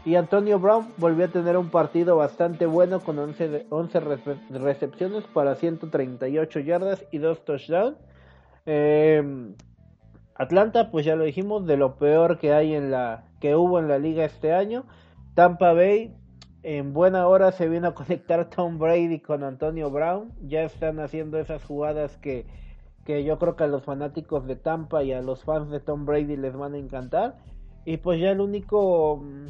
[0.03, 3.99] Y Antonio Brown volvió a tener un partido bastante bueno con 11, 11
[4.49, 7.97] recepciones para 138 yardas y 2 touchdowns.
[8.65, 9.55] Em,
[10.35, 13.87] Atlanta, pues ya lo dijimos, de lo peor que hay en la que hubo en
[13.87, 14.83] la liga este año.
[15.35, 16.13] Tampa Bay,
[16.63, 20.33] en buena hora se vino a conectar Tom Brady con Antonio Brown.
[20.41, 22.45] Ya están haciendo esas jugadas que
[23.07, 26.05] que yo creo que a los fanáticos de Tampa y a los fans de Tom
[26.05, 27.37] Brady les van a encantar.
[27.85, 29.45] Y pues ya el único, mm,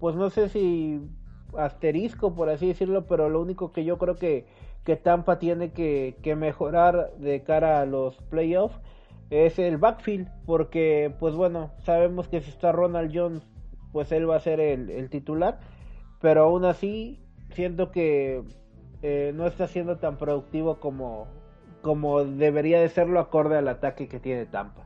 [0.00, 1.00] pues no sé si
[1.56, 4.46] asterisco por así decirlo, pero lo único que yo creo que,
[4.84, 8.80] que Tampa tiene que, mejorar de cara a los playoffs
[9.30, 13.46] es el backfield, porque pues bueno, sabemos que si está Ronald Jones,
[13.92, 15.60] pues él va a ser el, el titular.
[16.20, 18.42] pero aún así siento que
[19.02, 21.28] eh, no está siendo tan productivo como,
[21.86, 24.82] como debería de serlo acorde al ataque que tiene Tampa.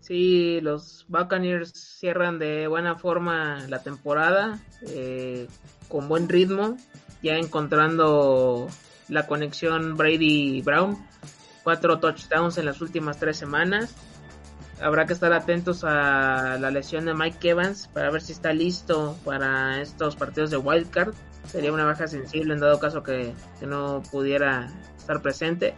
[0.00, 5.46] Sí, los Buccaneers cierran de buena forma la temporada, eh,
[5.88, 6.76] con buen ritmo,
[7.22, 8.66] ya encontrando
[9.08, 10.98] la conexión Brady-Brown,
[11.62, 13.94] cuatro touchdowns en las últimas tres semanas.
[14.80, 19.16] Habrá que estar atentos a la lesión de Mike Evans para ver si está listo
[19.24, 21.14] para estos partidos de wildcard.
[21.46, 25.74] Sería una baja sensible en dado caso que, que no pudiera estar presente.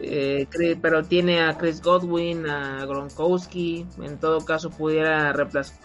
[0.00, 0.46] Eh,
[0.80, 5.76] pero tiene a Chris Godwin, a Gronkowski, en todo caso pudiera reemplazar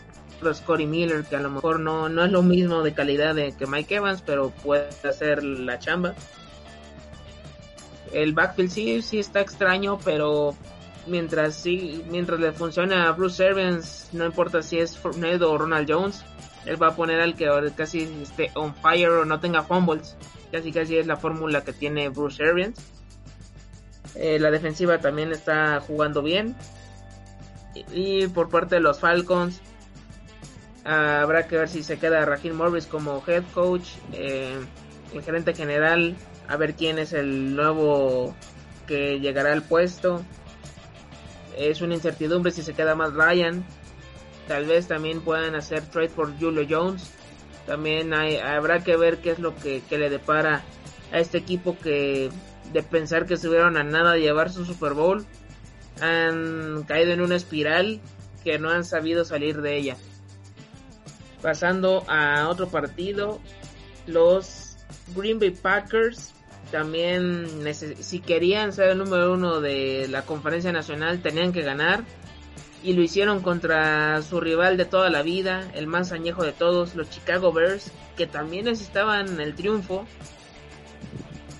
[0.46, 3.54] a Scotty Miller, que a lo mejor no, no es lo mismo de calidad de,
[3.54, 6.14] que Mike Evans, pero puede hacer la chamba.
[8.14, 10.56] El backfield sí, sí está extraño, pero
[11.08, 15.92] mientras sí, mientras le funciona a Bruce Arians, no importa si es Fournette o Ronald
[15.92, 16.24] Jones,
[16.68, 20.18] él va a poner al que casi esté on fire o no tenga fumbles.
[20.52, 22.80] Casi casi es la fórmula que tiene Bruce Arians.
[24.16, 26.56] Eh, la defensiva también está jugando bien.
[27.94, 29.62] Y, por parte de los Falcons,
[30.84, 34.58] habrá que ver si se queda Raheem Morris como head coach, eh,
[35.14, 36.16] el gerente general,
[36.48, 38.36] a ver quién es el nuevo
[38.88, 40.24] que llegará al puesto.
[41.56, 43.64] Es una incertidumbre si se queda más Ryan.
[44.48, 47.12] Tal vez también puedan hacer trade por Julio Jones.
[47.66, 50.64] También hay, habrá que ver qué es lo que, que le depara
[51.12, 52.30] a este equipo que
[52.72, 55.26] de pensar que estuvieron a nada de llevar su Super Bowl,
[56.02, 58.00] han caído en una espiral
[58.44, 59.98] que no han sabido salir de ella.
[61.42, 63.40] Pasando a otro partido,
[64.06, 64.78] los
[65.16, 66.34] Green Bay Packers
[66.72, 72.04] también si querían ser el número uno de la conferencia nacional tenían que ganar
[72.84, 76.96] y lo hicieron contra su rival de toda la vida, el más añejo de todos,
[76.96, 80.06] los Chicago Bears, que también necesitaban el triunfo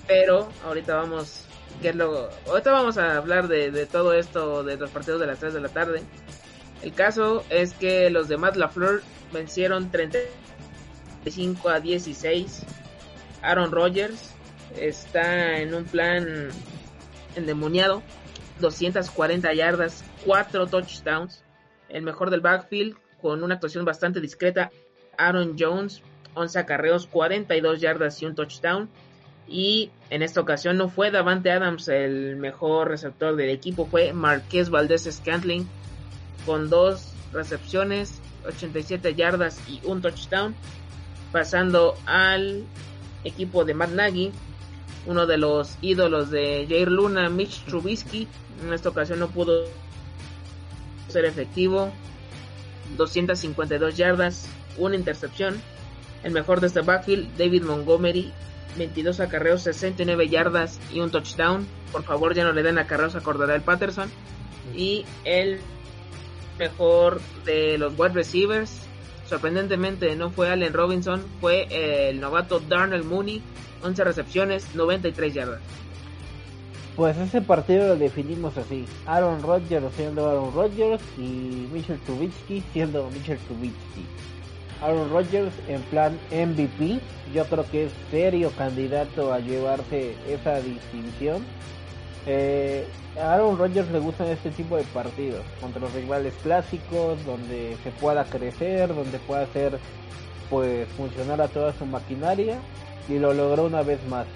[0.08, 1.44] pero ahorita vamos,
[1.82, 5.38] ¿qué es lo, ahorita vamos a hablar de, todo esto de los partidos de las
[5.38, 6.02] 3 de la tarde.
[6.82, 9.02] El caso es que los de Matt LaFleur
[9.32, 12.62] vencieron 35 a 16.
[13.42, 14.30] Aaron Rodgers
[14.76, 16.48] está en un plan
[17.36, 18.02] endemoniado.
[18.60, 21.42] 240 yardas, 4 touchdowns.
[21.88, 24.70] El mejor del backfield con una actuación bastante discreta.
[25.16, 26.02] Aaron Jones,
[26.34, 28.88] 11 acarreos, 42 yardas y un touchdown.
[29.48, 34.68] Y en esta ocasión no fue Davante Adams el mejor receptor del equipo, fue Marqués
[34.68, 35.66] Valdés Scantling
[36.44, 40.54] con dos recepciones, 87 yardas y un touchdown.
[41.32, 42.64] Pasando al
[43.24, 44.32] equipo de Matt Nagy,
[45.06, 48.28] uno de los ídolos de Jair Luna, Mitch Trubisky.
[48.62, 49.64] En esta ocasión no pudo
[51.08, 51.92] ser efectivo.
[52.96, 55.60] 252 yardas, una intercepción.
[56.22, 58.32] El mejor de este backfield, David Montgomery,
[58.76, 61.66] 22 acarreos, 69 yardas y un touchdown.
[61.92, 64.10] Por favor, ya no le den acarreos a Cordell Patterson.
[64.74, 65.60] Y el
[66.58, 68.80] mejor de los wide receivers,
[69.28, 73.42] sorprendentemente no fue Allen Robinson, fue el novato Darnell Mooney,
[73.82, 75.60] 11 recepciones, 93 yardas.
[76.98, 78.84] Pues ese partido lo definimos así.
[79.06, 84.04] Aaron Rodgers siendo Aaron Rodgers y Mitchell Trubisky siendo Mitchell Trubisky.
[84.82, 86.98] Aaron Rodgers en plan MVP.
[87.32, 91.44] Yo creo que es serio candidato a llevarse esa distinción.
[92.26, 92.84] Eh,
[93.16, 97.92] a Aaron Rodgers le gustan este tipo de partidos contra los rivales clásicos, donde se
[97.92, 99.78] pueda crecer, donde pueda hacer
[100.50, 102.58] pues funcionar a toda su maquinaria
[103.08, 104.26] y lo logró una vez más.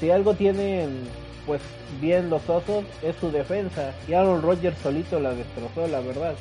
[0.00, 1.04] Si algo tienen
[1.46, 1.60] pues
[2.00, 6.34] bien los osos es su defensa y Aaron Rodgers solito la destrozó, la verdad.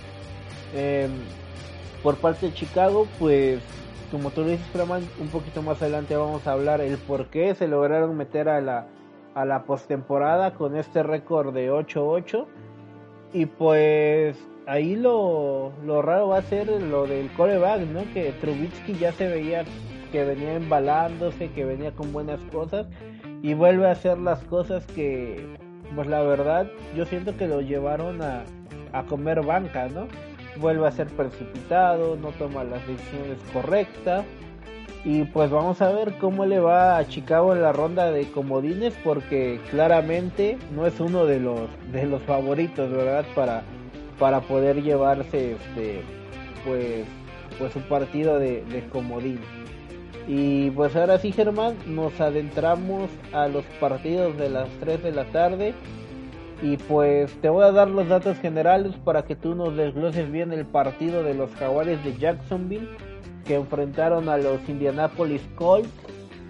[0.76, 1.08] Eh,
[2.04, 3.60] por parte de Chicago, pues
[4.12, 4.66] como tú dices,
[5.20, 8.88] un poquito más adelante vamos a hablar el por qué se lograron meter a la,
[9.36, 12.46] a la postemporada con este récord de 8-8.
[13.34, 14.36] Y pues
[14.66, 18.02] ahí lo, lo raro va a ser lo del coreback, ¿no?
[18.14, 19.64] Que Trubitsky ya se veía
[20.12, 22.88] que venía embalándose, que venía con buenas cosas
[23.42, 25.56] y vuelve a hacer las cosas que,
[25.96, 28.44] pues la verdad, yo siento que lo llevaron a,
[28.94, 30.08] a comer banca, ¿no?
[30.60, 34.26] vuelve a ser precipitado, no toma las decisiones correctas.
[35.06, 38.94] Y pues vamos a ver cómo le va a Chicago en la ronda de comodines
[39.02, 43.26] porque claramente no es uno de los de los favoritos, ¿verdad?
[43.34, 43.64] Para
[44.20, 46.02] para poder llevarse este
[46.66, 47.06] pues
[47.58, 49.40] pues un partido de, de comodín.
[50.32, 55.26] Y pues ahora sí, Germán, nos adentramos a los partidos de las 3 de la
[55.26, 55.74] tarde.
[56.62, 60.54] Y pues te voy a dar los datos generales para que tú nos desgloses bien
[60.54, 62.88] el partido de los jaguares de Jacksonville
[63.44, 65.90] que enfrentaron a los Indianapolis Colts.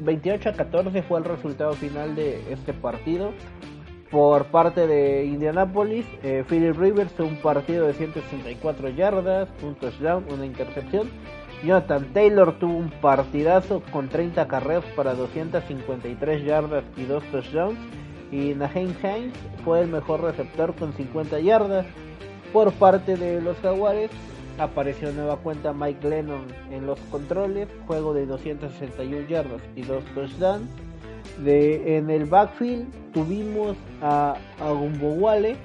[0.02, 3.32] 28 a 14 fue el resultado final de este partido.
[4.12, 10.46] Por parte de Indianapolis, eh, Philip Rivers un partido de 164 yardas, un touchdown, una
[10.46, 11.10] intercepción.
[11.64, 17.80] Jonathan Taylor tuvo un partidazo con 30 carreras para 253 yardas y 2 touchdowns.
[18.32, 19.34] Y Naheem Hines
[19.66, 21.86] fue el mejor receptor con 50 yardas.
[22.54, 24.10] Por parte de los Jaguares,
[24.58, 30.70] apareció nueva cuenta Mike Lennon en los controles, juego de 261 yardas y 2 touchdowns.
[31.44, 35.58] De, en el backfield tuvimos a, a Wale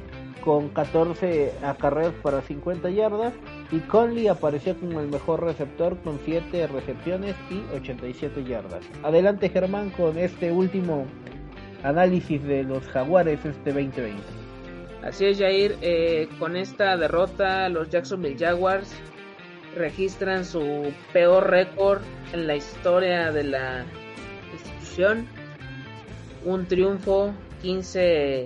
[0.44, 3.32] con 14 acarreos para 50 yardas
[3.70, 8.84] y Conley apareció como el mejor receptor con 7 recepciones y 87 yardas.
[9.02, 11.06] Adelante Germán con este último
[11.82, 14.22] análisis de los jaguares este 2020.
[15.02, 18.92] Así es Jair, eh, con esta derrota los Jacksonville Jaguars
[19.74, 22.02] registran su peor récord
[22.32, 23.84] en la historia de la
[24.52, 25.26] institución
[26.44, 28.44] un triunfo, 15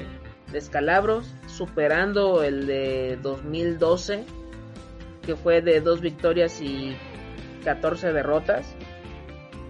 [0.53, 4.25] descalabros, superando el de 2012,
[5.27, 6.97] que fue de dos victorias y
[7.65, 8.77] 14 derrotas.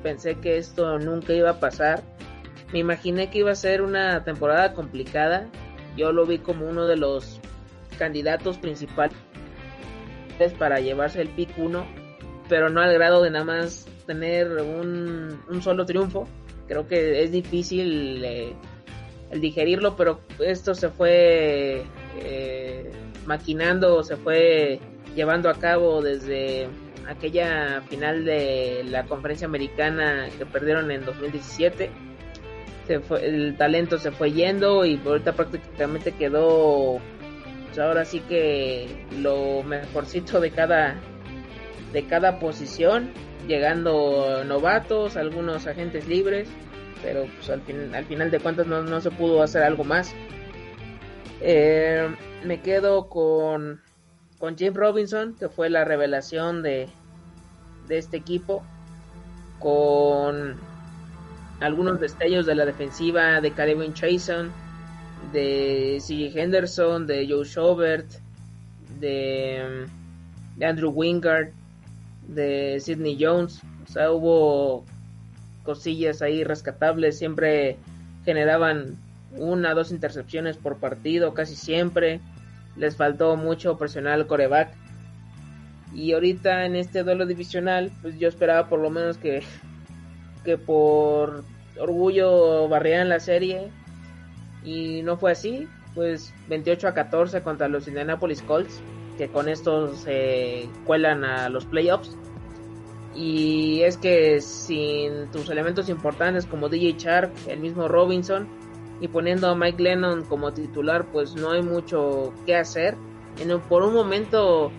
[0.03, 2.03] Pensé que esto nunca iba a pasar.
[2.72, 5.48] Me imaginé que iba a ser una temporada complicada.
[5.96, 7.40] Yo lo vi como uno de los
[7.98, 9.16] candidatos principales
[10.59, 11.87] para llevarse el pick 1,
[12.48, 16.29] pero no al grado de nada más tener un, un solo triunfo
[16.68, 18.55] creo que es difícil eh,
[19.31, 21.85] el digerirlo, pero esto se fue
[22.21, 22.91] eh,
[23.27, 24.81] maquinando, se fue
[25.14, 26.69] llevando a cabo desde
[27.09, 31.91] aquella final de la conferencia americana que perdieron en 2017.
[32.87, 37.01] Se fue, el talento se fue yendo y ahorita prácticamente quedó
[37.67, 40.97] pues ahora sí que lo mejorcito de cada
[41.93, 43.11] de cada posición
[43.47, 46.49] llegando novatos, algunos agentes libres,
[47.03, 50.13] pero pues al, fin, al final de cuentas no, se pudo hacer algo más.
[51.41, 52.09] Eh,
[52.45, 53.81] me quedo con,
[54.39, 56.89] con James Robinson, que fue la revelación de,
[57.87, 58.63] de este equipo,
[59.59, 60.57] con
[61.61, 64.53] algunos destellos de la defensiva de Caribbean Chason,
[65.33, 66.41] de C.J.
[66.41, 68.07] Henderson, de Joe Schobert,
[69.01, 69.87] de,
[70.57, 71.51] de Andrew Wingard,
[72.29, 73.61] de Sidney Jones.
[73.85, 74.85] O sea, hubo
[75.69, 77.19] cosillas ahí rescatables.
[77.19, 77.77] Siempre
[78.25, 78.97] generaban
[79.37, 82.21] una dos intercepciones por partido, casi siempre.
[82.75, 84.71] Les faltó mucho presionar al coreback.
[85.95, 89.43] Y ahorita en este duelo divisional, pues yo esperaba por lo menos que,
[90.43, 91.45] que por
[91.79, 93.69] orgullo barrieran la serie.
[94.65, 95.69] Y no fue así.
[95.95, 98.81] Pues 28 a 14 contra los Indianapolis Colts
[99.19, 102.17] que con esto se cuelan a los playoffs.
[103.19, 108.47] Y es que sin tus elementos importantes como DJ Shark, el mismo Robinson,
[109.01, 112.97] y poniendo a Mike Lennon como titular, pues no hay mucho que hacer.
[113.41, 114.71] En, por un momento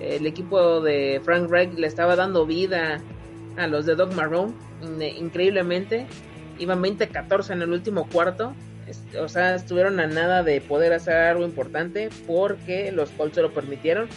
[0.00, 3.02] el equipo de Frank Reich le estaba dando vida
[3.56, 4.54] a los de Doug Marrone,
[5.18, 6.06] increíblemente.
[6.58, 8.54] Iban 20-14 en el último cuarto
[9.20, 13.52] o sea, estuvieron a nada de poder hacer algo importante porque los Colts se lo
[13.52, 14.08] permitieron.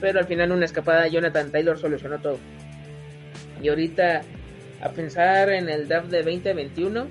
[0.00, 2.38] Pero al final una escapada Jonathan Taylor solucionó todo.
[3.62, 4.22] Y ahorita
[4.82, 7.06] a pensar en el draft de 2021,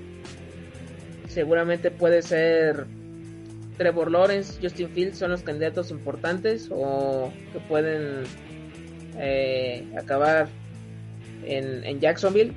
[1.28, 2.86] seguramente puede ser
[3.76, 8.22] Trevor Lawrence, Justin Fields son los candidatos importantes o que pueden
[9.18, 10.48] eh, acabar
[11.44, 12.52] en, en Jacksonville.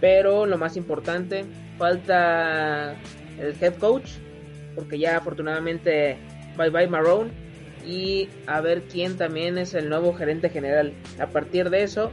[0.00, 1.44] Pero lo más importante,
[1.78, 2.94] falta
[3.40, 4.10] el head coach,
[4.74, 6.16] porque ya afortunadamente
[6.56, 7.30] bye bye Marrone
[7.86, 10.92] y a ver quién también es el nuevo gerente general.
[11.18, 12.12] A partir de eso,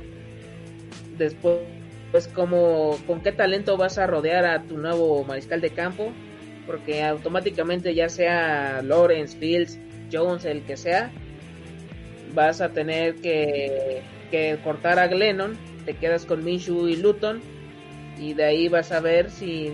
[1.18, 1.60] después,
[2.12, 6.12] pues como con qué talento vas a rodear a tu nuevo mariscal de campo,
[6.66, 9.80] porque automáticamente ya sea Lawrence, Fields,
[10.12, 11.12] Jones, el que sea,
[12.34, 17.42] vas a tener que, que cortar a Glennon, te quedas con Minshew y Luton
[18.18, 19.72] y de ahí vas a ver si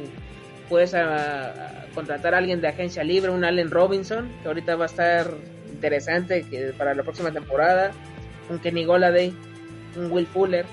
[0.70, 4.88] puedes a, contratar a alguien de agencia libre, un Allen Robinson, que ahorita va a
[4.88, 5.34] estar
[5.70, 7.91] interesante que para la próxima temporada,
[8.49, 9.34] un Kenny Goladay,
[9.95, 10.66] un Will Fuller.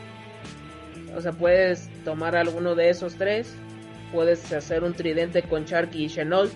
[1.16, 3.54] O sea, puedes tomar alguno de esos tres,
[4.12, 6.52] puedes hacer un tridente con Sharky y Chenault.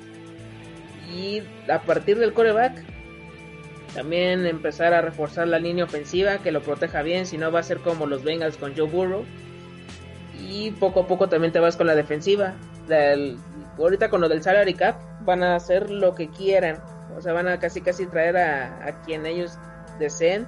[1.13, 2.85] Y a partir del coreback,
[3.95, 7.65] también empezar a reforzar la línea ofensiva, que lo proteja bien, si no va a
[7.65, 9.25] ser como los Bengals con Joe Burrow.
[10.39, 12.55] Y poco a poco también te vas con la defensiva
[13.79, 16.79] ahorita con lo del salary cap, van a hacer lo que quieran.
[17.17, 19.59] O sea, van a casi casi traer a quien ellos
[19.99, 20.47] deseen,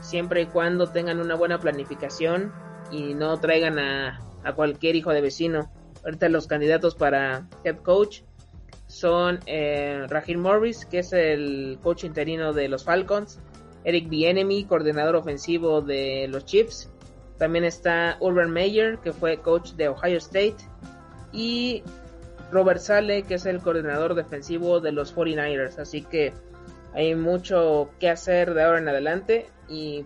[0.00, 2.52] siempre y cuando tengan una buena planificación
[2.90, 5.70] y no traigan a, a cualquier hijo de vecino.
[6.04, 8.22] Ahorita los candidatos para head coach
[8.86, 13.40] son eh, Rahim Morris, que es el coach interino de los Falcons,
[13.84, 16.90] Eric Bienemy, coordinador ofensivo de los Chiefs,
[17.38, 20.56] también está Urban Meyer, que fue coach de Ohio State,
[21.32, 21.82] y
[22.50, 25.78] Robert Sale, que es el coordinador defensivo de los 49ers.
[25.78, 26.32] Así que
[26.94, 30.04] hay mucho que hacer de ahora en adelante y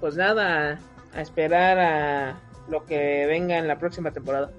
[0.00, 0.78] pues nada,
[1.14, 4.50] a esperar a lo que venga en la próxima temporada.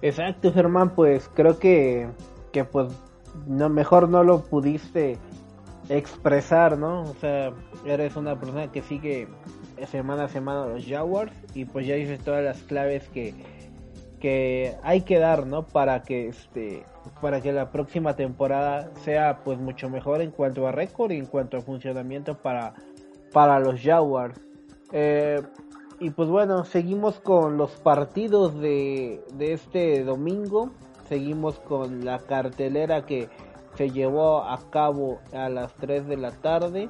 [0.00, 2.08] Exacto, Germán, pues creo que,
[2.52, 2.92] que pues
[3.46, 5.18] no, mejor no lo pudiste
[5.88, 7.02] expresar, ¿no?
[7.02, 7.52] O sea,
[7.84, 9.28] eres una persona que sigue
[9.86, 13.34] semana a semana los Jaguars y pues ya dices todas las claves que,
[14.20, 15.66] que hay que dar, ¿no?
[15.66, 16.84] Para que este
[17.20, 21.26] para que la próxima temporada sea pues mucho mejor en cuanto a récord y en
[21.26, 22.74] cuanto a funcionamiento para
[23.32, 24.40] para los Jaguars.
[24.92, 25.42] Eh,
[26.00, 30.70] y pues bueno, seguimos con los partidos de, de este domingo.
[31.08, 33.28] Seguimos con la cartelera que
[33.76, 36.88] se llevó a cabo a las 3 de la tarde.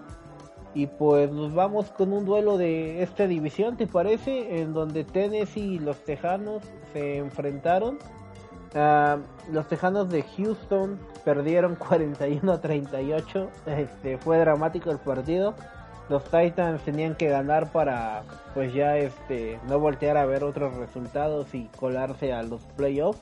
[0.75, 4.61] Y pues nos vamos con un duelo de esta división, ¿te parece?
[4.61, 7.99] En donde Tennessee y los Tejanos se enfrentaron.
[8.75, 9.21] Uh,
[9.53, 13.51] los Tejanos de Houston perdieron 41 a 38.
[13.67, 15.55] Este, fue dramático el partido.
[16.09, 18.23] Los Titans tenían que ganar para
[18.55, 23.21] pues ya este no voltear a ver otros resultados y colarse a los playoffs.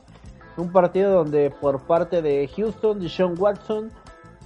[0.56, 3.90] Un partido donde por parte de Houston, Sean Watson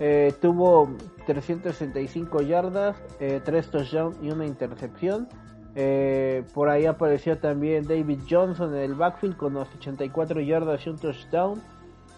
[0.00, 0.90] eh, tuvo
[1.26, 5.28] 365 yardas, eh, 3 touchdowns y una intercepción.
[5.76, 10.90] Eh, por ahí apareció también David Johnson en el backfield con los 84 yardas y
[10.90, 11.62] un touchdown.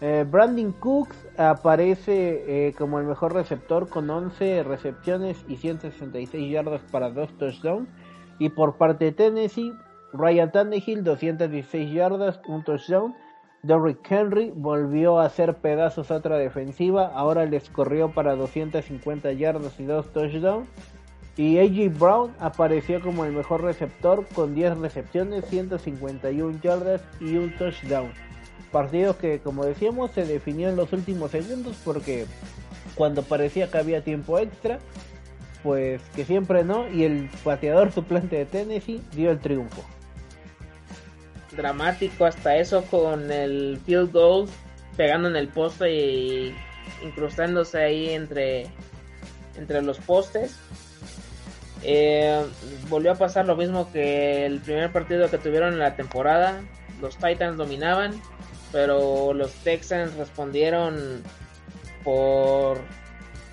[0.00, 6.82] Eh, Brandon Cooks aparece eh, como el mejor receptor con 11 recepciones y 166 yardas
[6.90, 7.88] para 2 touchdowns.
[8.38, 9.72] Y por parte de Tennessee,
[10.12, 13.14] Ryan Tannehill 216 yardas, un touchdown.
[13.62, 19.80] Derrick Henry volvió a hacer pedazos a otra defensiva, ahora les corrió para 250 yardas
[19.80, 20.68] y 2 touchdowns.
[21.38, 27.54] Y AJ Brown apareció como el mejor receptor con 10 recepciones, 151 yardas y un
[27.56, 28.25] touchdown.
[28.76, 32.26] Partido que, como decíamos, se definió en los últimos segundos porque
[32.94, 34.78] cuando parecía que había tiempo extra,
[35.62, 39.82] pues que siempre no, y el pateador suplente de Tennessee dio el triunfo
[41.56, 44.46] dramático hasta eso con el field goal
[44.94, 46.54] pegando en el poste y
[47.02, 48.66] incrustándose ahí entre,
[49.56, 50.58] entre los postes.
[51.82, 52.44] Eh,
[52.90, 56.60] volvió a pasar lo mismo que el primer partido que tuvieron en la temporada.
[57.00, 58.20] Los Titans dominaban,
[58.72, 61.22] pero los Texans respondieron
[62.04, 62.78] por,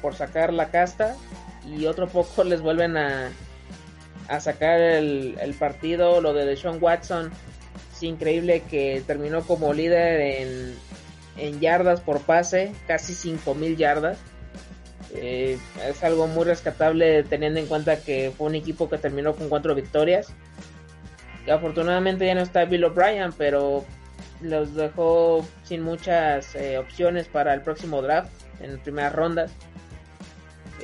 [0.01, 1.15] por sacar la casta
[1.65, 3.31] y otro poco les vuelven a,
[4.27, 6.21] a sacar el, el partido.
[6.21, 7.31] Lo de Deshaun Watson
[8.03, 10.75] increíble que terminó como líder en,
[11.37, 14.17] en yardas por pase, casi 5000 yardas.
[15.15, 15.57] Eh,
[15.87, 19.75] es algo muy rescatable teniendo en cuenta que fue un equipo que terminó con cuatro
[19.75, 20.33] victorias.
[21.45, 23.85] Y afortunadamente ya no está Bill O'Brien, pero
[24.43, 28.31] los dejó sin muchas eh, opciones para el próximo draft
[28.61, 29.51] en primeras rondas.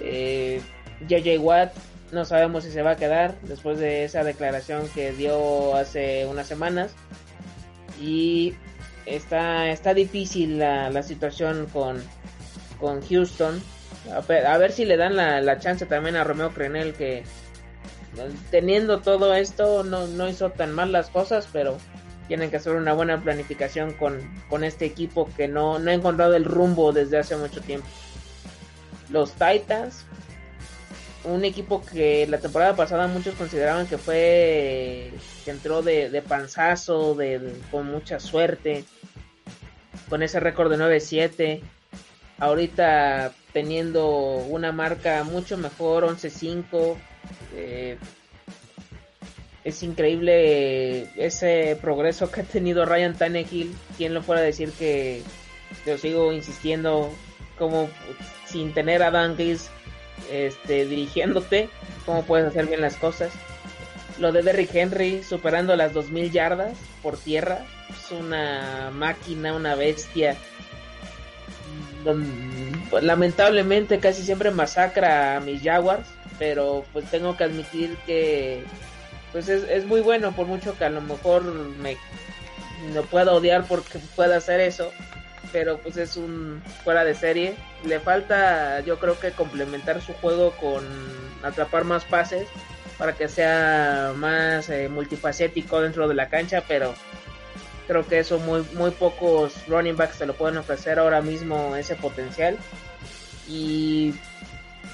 [0.01, 0.61] Eh,
[1.07, 1.73] JJ Watt
[2.11, 6.47] no sabemos si se va a quedar después de esa declaración que dio hace unas
[6.47, 6.93] semanas.
[8.01, 8.55] Y
[9.05, 12.01] está, está difícil la, la situación con,
[12.79, 13.61] con Houston.
[14.11, 17.23] A ver, si le dan la, la, chance también a Romeo Crenel que
[18.49, 21.77] teniendo todo esto no, no hizo tan mal las cosas, pero
[22.29, 26.35] tienen que hacer una buena planificación con, con este equipo que no, no ha encontrado
[26.35, 27.87] el rumbo desde hace mucho tiempo.
[29.09, 30.05] Los Titans
[31.23, 35.11] un equipo que la temporada pasada muchos consideraban que fue
[35.43, 38.85] que entró de, de panzazo, de, con mucha suerte,
[40.07, 41.61] con ese récord de 9-7.
[42.37, 46.95] Ahorita teniendo una marca mucho mejor, 11-5.
[47.55, 47.97] Eh,
[49.69, 53.75] es increíble ese progreso que ha tenido Ryan Tannehill.
[53.97, 55.23] ¿Quién lo fuera a decir que,
[55.85, 57.11] yo sigo insistiendo,
[57.57, 57.89] como
[58.45, 59.69] sin tener a Dan Gase
[60.31, 61.69] este, dirigiéndote,
[62.05, 63.31] cómo puedes hacer bien las cosas.
[64.19, 70.35] Lo de Derrick Henry superando las 2000 yardas por tierra, es una máquina, una bestia.
[73.01, 76.07] Lamentablemente casi siempre masacra a mis Jaguars,
[76.37, 78.63] pero pues tengo que admitir que
[79.31, 81.97] pues es, es muy bueno por mucho que a lo mejor me
[82.93, 84.91] no pueda odiar porque pueda hacer eso
[85.51, 87.55] pero pues es un fuera de serie.
[87.83, 90.85] Le falta, yo creo que complementar su juego con
[91.43, 92.47] atrapar más pases
[92.97, 96.93] para que sea más eh, multifacético dentro de la cancha, pero
[97.87, 101.95] creo que eso muy muy pocos running backs se lo pueden ofrecer ahora mismo ese
[101.95, 102.57] potencial.
[103.47, 104.13] Y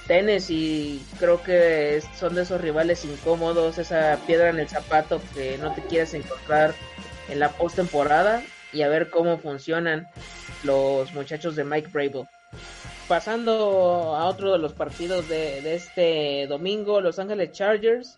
[0.07, 5.73] Tennessee creo que son de esos rivales incómodos, esa piedra en el zapato que no
[5.73, 6.75] te quieres encontrar
[7.27, 10.07] en la postemporada y a ver cómo funcionan
[10.63, 12.25] los muchachos de Mike Brable.
[13.07, 18.17] Pasando a otro de los partidos de, este domingo, Los Ángeles Chargers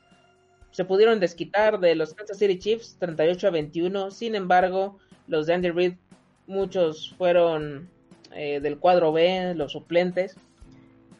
[0.72, 4.12] se pudieron desquitar de los Kansas City Chiefs 38 a 21.
[4.12, 5.94] Sin embargo, los de Andy Reid,
[6.46, 7.90] muchos fueron
[8.34, 10.38] eh, del cuadro B, los suplentes.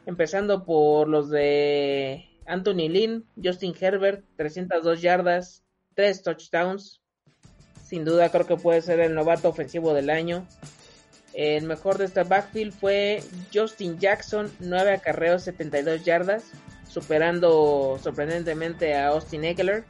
[0.08, 7.02] Empezando por los de Anthony Lynn, Justin Herbert, 302 yardas, 3 touchdowns.
[7.84, 10.48] Sin duda creo que puede ser el novato ofensivo del año.
[11.34, 13.22] El mejor de este backfield fue
[13.54, 16.46] Justin Jackson, 9 acarreos, 72 yardas,
[16.90, 19.84] superando sorprendentemente a Austin Eckler.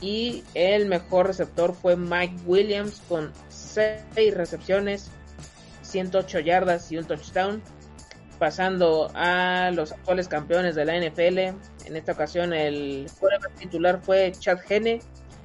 [0.00, 5.10] Y el mejor receptor fue Mike Williams con 6 recepciones,
[5.82, 7.62] 108 yardas y un touchdown.
[8.42, 11.38] Pasando a los actuales campeones de la NFL.
[11.86, 13.06] En esta ocasión el
[13.56, 15.00] titular fue Chad Henne,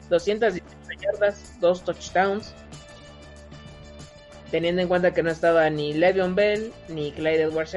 [0.09, 0.65] 218
[0.99, 2.55] yardas, 2 touchdowns
[4.49, 7.75] teniendo en cuenta que no estaba ni Le'Veon Bell ni Clyde edwards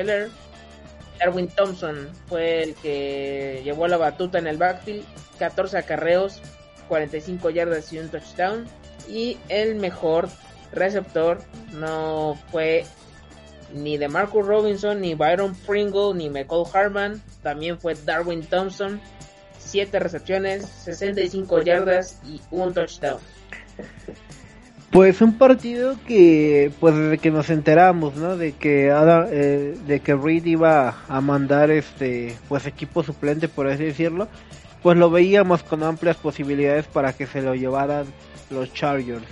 [1.18, 5.04] Darwin Thompson fue el que llevó la batuta en el backfield,
[5.38, 6.40] 14 acarreos,
[6.88, 8.66] 45 yardas y un touchdown.
[9.06, 10.30] Y el mejor
[10.72, 11.42] receptor
[11.72, 12.86] no fue
[13.74, 17.22] ni de Marcus Robinson, ni Byron Pringle, ni Michael Harman.
[17.42, 19.00] También fue Darwin Thompson.
[19.58, 23.18] 7 recepciones, 65 yardas y un touchdown.
[24.90, 28.36] Pues un partido que, pues desde que nos enteramos, ¿no?
[28.36, 33.84] De que eh, de que Reed iba a mandar este, pues equipo suplente, por así
[33.84, 34.26] decirlo,
[34.82, 38.06] pues lo veíamos con amplias posibilidades para que se lo llevaran
[38.50, 39.22] los Chargers.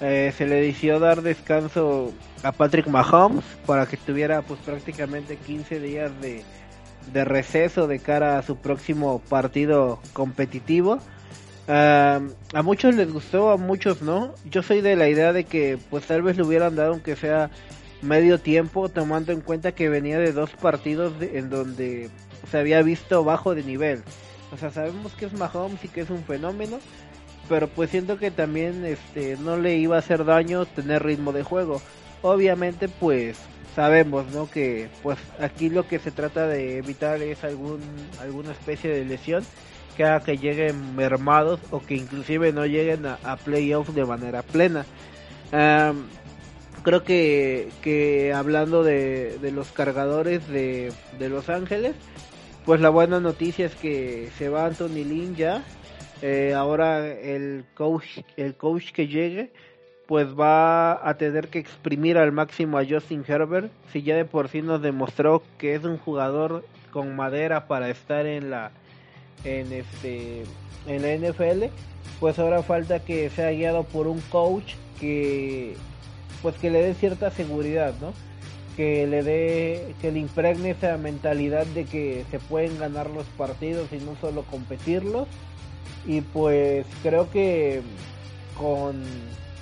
[0.00, 5.78] Eh, se le decidió dar descanso a Patrick Mahomes para que tuviera pues prácticamente 15
[5.78, 6.42] días de,
[7.12, 11.00] de receso de cara a su próximo partido competitivo
[11.70, 14.34] a muchos les gustó, a muchos no.
[14.50, 17.50] Yo soy de la idea de que pues tal vez le hubieran dado aunque sea
[18.02, 22.10] medio tiempo, tomando en cuenta que venía de dos partidos en donde
[22.50, 24.02] se había visto bajo de nivel.
[24.52, 26.80] O sea, sabemos que es Mahomes y que es un fenómeno,
[27.50, 31.42] pero pues siento que también este no le iba a hacer daño tener ritmo de
[31.42, 31.82] juego.
[32.22, 33.38] Obviamente pues
[33.74, 34.48] sabemos, ¿no?
[34.48, 37.80] Que pues aquí lo que se trata de evitar es algún
[38.22, 39.44] alguna especie de lesión
[40.24, 44.86] que lleguen mermados o que inclusive no lleguen a, playoffs de manera plena.
[46.82, 51.96] creo que, que hablando de, los cargadores de, Los Ángeles,
[52.64, 55.64] pues la buena noticia es que se va Anthony Lynn ya.
[56.22, 59.52] Eh, ahora el coach, el coach que llegue,
[60.06, 63.70] pues va a tener que exprimir al máximo a Justin Herbert.
[63.92, 68.26] Si ya de por sí nos demostró que es un jugador con madera para estar
[68.26, 68.72] en la
[69.44, 70.42] en este
[70.86, 71.66] en la NFL,
[72.18, 75.76] pues ahora falta que sea guiado por un coach que
[76.42, 78.12] pues que le dé cierta seguridad, ¿no?
[78.76, 83.92] Que le dé que le impregne esa mentalidad de que se pueden ganar los partidos
[83.92, 85.28] y no solo competirlos.
[86.06, 87.82] Y pues creo que
[88.58, 89.02] con,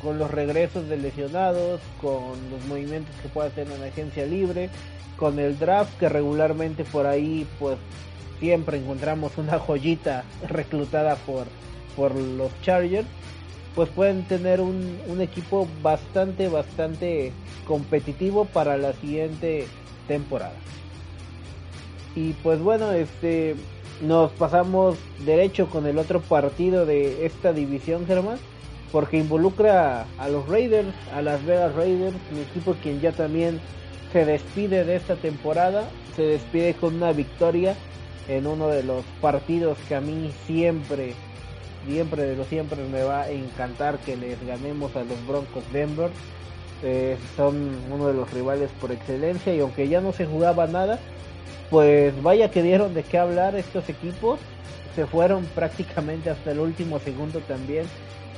[0.02, 4.70] con los regresos de lesionados, con los movimientos que puede hacer en la agencia libre,
[5.16, 7.78] con el draft que regularmente por ahí pues
[8.38, 11.46] siempre encontramos una joyita reclutada por,
[11.96, 13.08] por los Chargers,
[13.74, 17.32] pues pueden tener un, un equipo bastante, bastante
[17.66, 19.66] competitivo para la siguiente
[20.06, 20.54] temporada.
[22.16, 23.54] Y pues bueno, este
[24.00, 28.38] nos pasamos derecho con el otro partido de esta división, Germán,
[28.92, 33.60] porque involucra a los Raiders, a las Vegas Raiders, un equipo quien ya también
[34.12, 37.74] se despide de esta temporada, se despide con una victoria
[38.28, 41.14] en uno de los partidos que a mí siempre,
[41.86, 46.10] siempre de lo siempre me va a encantar que les ganemos a los Broncos Denver.
[46.84, 51.00] Eh, son uno de los rivales por excelencia y aunque ya no se jugaba nada,
[51.70, 54.40] pues vaya que dieron de qué hablar estos equipos.
[54.94, 57.86] Se fueron prácticamente hasta el último segundo también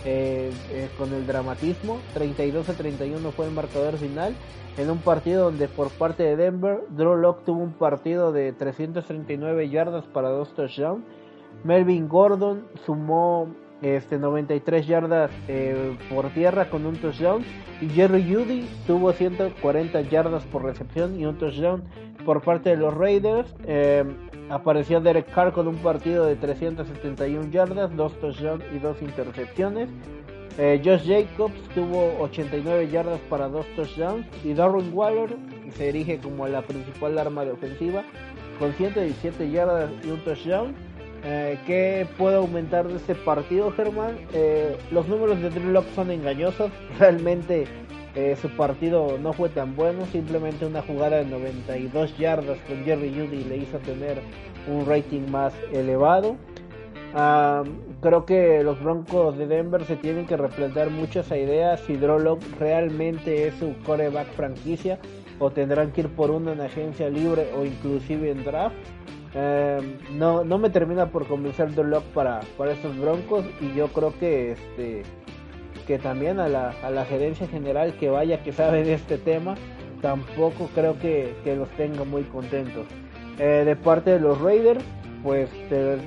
[0.04, 2.00] eh, eh, con el dramatismo.
[2.14, 4.34] 32 a 31 fue el marcador final.
[4.76, 9.68] En un partido donde por parte de Denver, Drew Locke tuvo un partido de 339
[9.68, 11.04] yardas para dos touchdowns.
[11.64, 13.48] Melvin Gordon sumó
[13.82, 17.42] este 93 yardas eh, por tierra con un touchdown
[17.80, 21.82] y Jerry Judy tuvo 140 yardas por recepción y un touchdown
[22.24, 23.54] por parte de los Raiders.
[23.66, 24.04] Eh,
[24.48, 29.88] apareció Derek Carr con un partido de 371 yardas, dos touchdowns y dos intercepciones.
[30.58, 35.36] Eh, Josh Jacobs tuvo 89 yardas para dos touchdowns y Darren Waller
[35.76, 38.02] se erige como la principal arma de ofensiva
[38.58, 40.74] con 117 yardas y un touchdown.
[41.24, 44.18] Eh, ¿Qué puede aumentar de este partido, Germán?
[44.32, 46.70] Eh, los números de Drew Lock son engañosos.
[46.98, 47.66] Realmente
[48.14, 50.06] eh, su partido no fue tan bueno.
[50.06, 54.20] Simplemente una jugada de 92 yardas con Jerry Judy le hizo tener
[54.68, 56.36] un rating más elevado.
[58.00, 61.76] Creo que los Broncos de Denver se tienen que replantear mucho esa idea.
[61.76, 64.98] Si Drew Lock realmente es su coreback franquicia
[65.38, 68.76] o tendrán que ir por uno en agencia libre o inclusive en draft.
[70.14, 74.52] No, no me termina por convencer Lock para, para estos Broncos y yo creo que
[74.52, 75.02] este
[75.86, 79.56] que también a la, a la gerencia general que vaya que sabe de este tema
[80.00, 82.86] tampoco creo que, que los tenga muy contentos.
[83.38, 84.84] Eh, de parte de los Raiders,
[85.22, 85.98] pues te,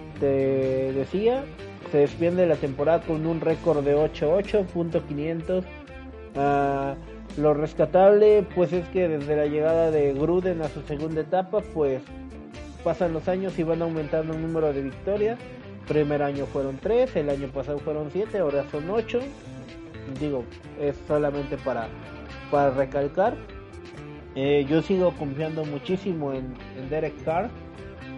[0.93, 1.43] decía,
[1.91, 5.65] se despiende la temporada con un récord de 8-8, punto 500.
[6.35, 11.61] Uh, lo rescatable pues es que desde la llegada de Gruden a su segunda etapa
[11.73, 12.01] pues
[12.83, 15.39] pasan los años y van aumentando el número de victorias.
[15.87, 19.19] Primer año fueron 3, el año pasado fueron 7, ahora son 8.
[20.19, 20.43] Digo,
[20.79, 21.87] es solamente para,
[22.51, 23.35] para recalcar.
[24.35, 26.53] Eh, yo sigo confiando muchísimo en,
[26.89, 27.49] Derek Carr.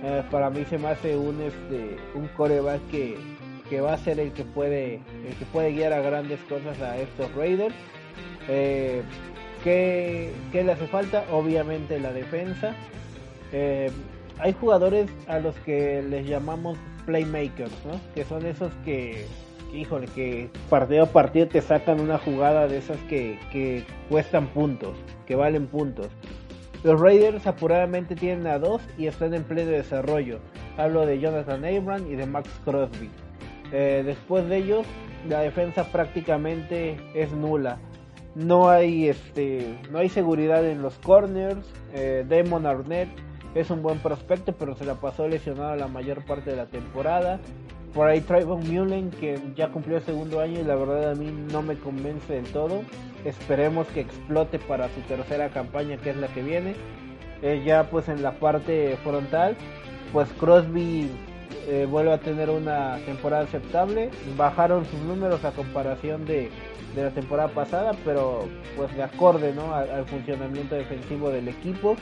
[0.03, 3.17] Eh, para mí se me hace un este un coreback que,
[3.69, 6.97] que va a ser el que puede el que puede guiar a grandes cosas a
[6.97, 7.73] estos Raiders
[8.47, 9.01] eh,
[9.63, 11.25] ¿qué, le hace falta?
[11.31, 12.75] Obviamente la defensa.
[13.51, 13.91] Eh,
[14.39, 17.99] hay jugadores a los que les llamamos playmakers, ¿no?
[18.13, 19.25] Que son esos que,
[19.76, 24.97] híjole, que partido a partido te sacan una jugada de esas que, que cuestan puntos,
[25.26, 26.07] que valen puntos.
[26.84, 30.39] Los Raiders apuradamente tienen a dos y están en pleno desarrollo.
[30.78, 33.09] Hablo de Jonathan Abram y de Max Crosby.
[33.71, 34.86] Eh, después de ellos,
[35.28, 37.80] la defensa prácticamente es nula
[38.36, 43.07] no hay este no hay seguridad en los corners eh, Damon Arnett
[43.55, 47.39] es un buen prospecto pero se la pasó lesionado la mayor parte de la temporada
[47.95, 51.31] por ahí Trayvon Mullen que ya cumplió el segundo año y la verdad a mí
[51.51, 52.83] no me convence del todo
[53.23, 56.75] esperemos que explote para su tercera campaña que es la que viene
[57.41, 59.55] eh, ya pues en la parte frontal
[60.13, 61.09] pues Crosby
[61.67, 66.51] eh, vuelve a tener una temporada aceptable bajaron sus números a comparación de
[66.95, 69.75] de la temporada pasada, pero pues de acorde ¿no?
[69.75, 71.95] al, funcionamiento defensivo del equipo.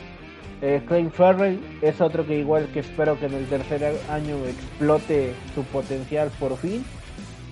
[0.66, 5.34] Eh, Clay Farrell es otro que igual que espero que en el tercer año explote
[5.54, 6.86] su potencial por fin,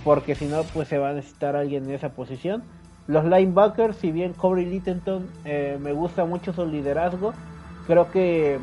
[0.05, 2.63] porque si no pues se va a necesitar alguien en esa posición.
[3.07, 7.33] Los linebackers, si bien Corey Littleton eh, me gusta mucho su liderazgo,
[7.85, 8.59] creo que,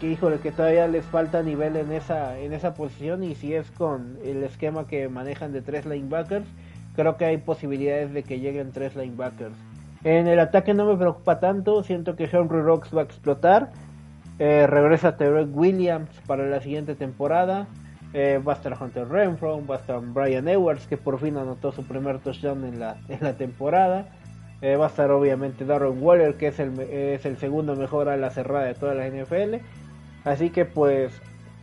[0.00, 3.70] que híjole que todavía les falta nivel en esa en esa posición y si es
[3.70, 6.48] con el esquema que manejan de tres linebackers
[6.96, 9.54] creo que hay posibilidades de que lleguen tres linebackers.
[10.04, 13.70] En el ataque no me preocupa tanto, siento que Henry Rocks va a explotar.
[14.44, 17.68] Eh, regresa Terrell Williams para la siguiente temporada.
[18.12, 21.70] Eh, va a estar Hunter Renfro, va a estar Brian Edwards, que por fin anotó
[21.70, 24.08] su primer touchdown en la, en la temporada.
[24.60, 28.16] Eh, va a estar obviamente Darren Waller, que es el, es el segundo mejor a
[28.16, 29.64] la cerrada de toda la NFL.
[30.24, 31.12] Así que pues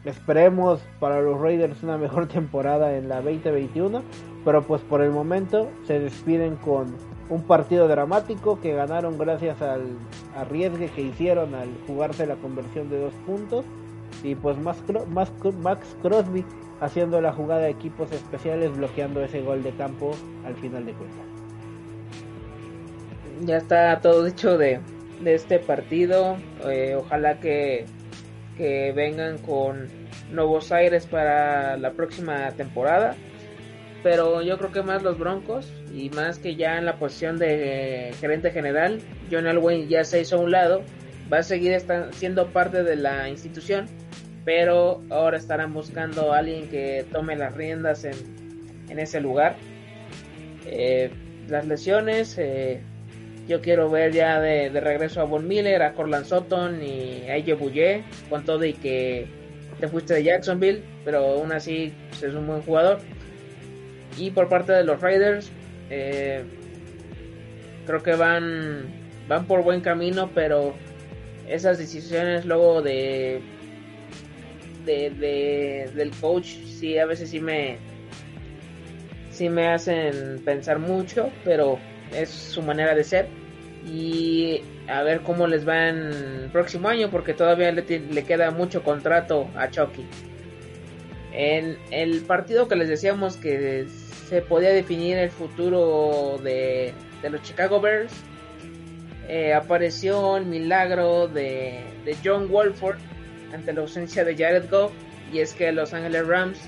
[0.06, 4.04] esperemos para los Raiders una mejor temporada en la 2021
[4.46, 6.96] pero pues por el momento se despiden con
[7.30, 9.84] un partido dramático que ganaron gracias al
[10.36, 13.66] arriesgue que hicieron al jugarse la conversión de dos puntos
[14.24, 14.82] y pues Max,
[15.62, 16.44] Max Crosby
[16.82, 20.12] haciendo la jugada de equipos especiales bloqueando ese gol de campo
[20.46, 21.26] al final de cuentas.
[23.46, 24.80] Ya está todo dicho de,
[25.22, 26.38] de este partido.
[26.66, 27.86] Eh, ojalá que,
[28.58, 29.88] que vengan con
[30.32, 33.16] nuevos aires para la próxima temporada
[34.04, 38.14] pero yo creo que más los Broncos y más que ya en la posición de
[38.20, 39.00] gerente general,
[39.32, 40.84] John Elway ya se hizo a un lado,
[41.32, 41.78] va a seguir
[42.12, 43.88] siendo parte de la institución,
[44.46, 48.16] pero ahora estarán buscando a alguien que tome las riendas en,
[48.90, 49.58] en ese lugar.
[50.66, 51.12] Eh,
[51.48, 52.82] las lesiones, eh,
[53.48, 57.54] yo quiero ver ya de, regreso a Von Miller, a Corland Sutton y a Ije
[57.54, 59.28] Bouye, con todo y que
[59.80, 63.00] te fuiste de Jacksonville, pero aún así pues, es un buen jugador
[64.20, 65.50] y por parte de los Raiders,
[65.90, 66.44] eh,
[67.86, 68.86] creo que van,
[69.28, 70.76] van por buen camino, pero
[71.48, 73.42] esas decisiones luego de,
[74.86, 77.78] de, del coach, sí, a veces sí me,
[79.32, 81.80] sí me hacen pensar mucho, pero
[82.14, 83.28] es su manera de ser.
[83.88, 88.52] Y a ver cómo les va en el próximo año, porque todavía le, le queda
[88.52, 90.06] mucho contrato a Chucky.
[91.32, 93.88] En el partido que les decíamos que
[94.30, 98.14] se podía definir el futuro de, los Chicago Bears,
[99.28, 101.84] eh, apareció el milagro de,
[102.24, 102.98] John Wolford
[103.54, 104.92] ante la ausencia de Jared Goff
[105.32, 106.60] y es que los Angeles Rams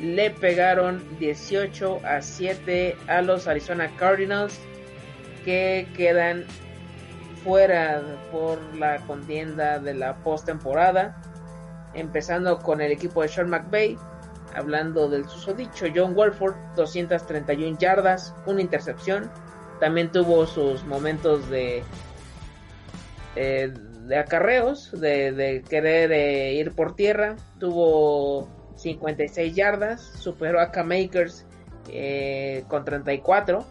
[0.00, 4.58] le pegaron 18 a 7 a los Arizona Cardinals
[5.44, 6.44] que quedan
[7.42, 11.20] fuera por la contienda de la postemporada
[11.94, 13.96] empezando con el equipo de Sean McVay
[14.56, 19.30] hablando del susodicho John Wolford 231 yardas una intercepción
[19.80, 21.82] también tuvo sus momentos de
[23.36, 23.72] eh,
[24.06, 27.36] de acarreos, de, querer eh, ir por tierra.
[27.58, 31.44] Tuvo 56 yardas, superó a K-Makers
[31.88, 33.64] eh, con 34.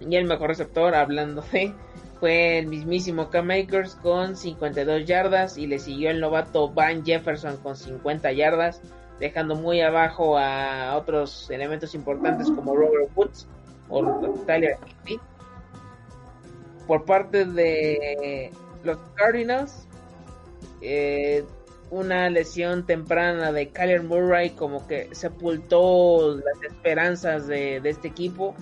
[0.00, 1.72] Y el mejor receptor, hablando de,
[2.18, 5.56] fue el mismísimo K-Makers con 52 yardas.
[5.56, 8.82] Y le siguió el novato Van Jefferson con 50 yardas,
[9.20, 13.46] dejando muy abajo a otros elementos importantes como Robert Woods
[13.90, 14.02] o
[14.46, 14.76] Tyler
[16.86, 18.50] Por parte de
[18.82, 19.86] los Cardinals,
[20.80, 21.44] eh,
[21.90, 28.54] una lesión temprana de Kyler Murray como que sepultó las esperanzas de, este equipo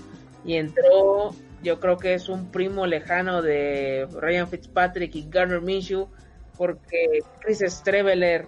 [0.45, 6.09] y entró, yo creo que es un primo lejano de Ryan Fitzpatrick y Garner Minshew
[6.57, 8.47] porque Chris Streveler,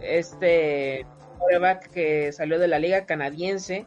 [0.00, 1.04] este
[1.38, 3.86] quarterback que salió de la liga canadiense,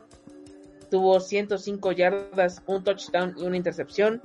[0.90, 4.22] tuvo 105 yardas, un touchdown y una intercepción.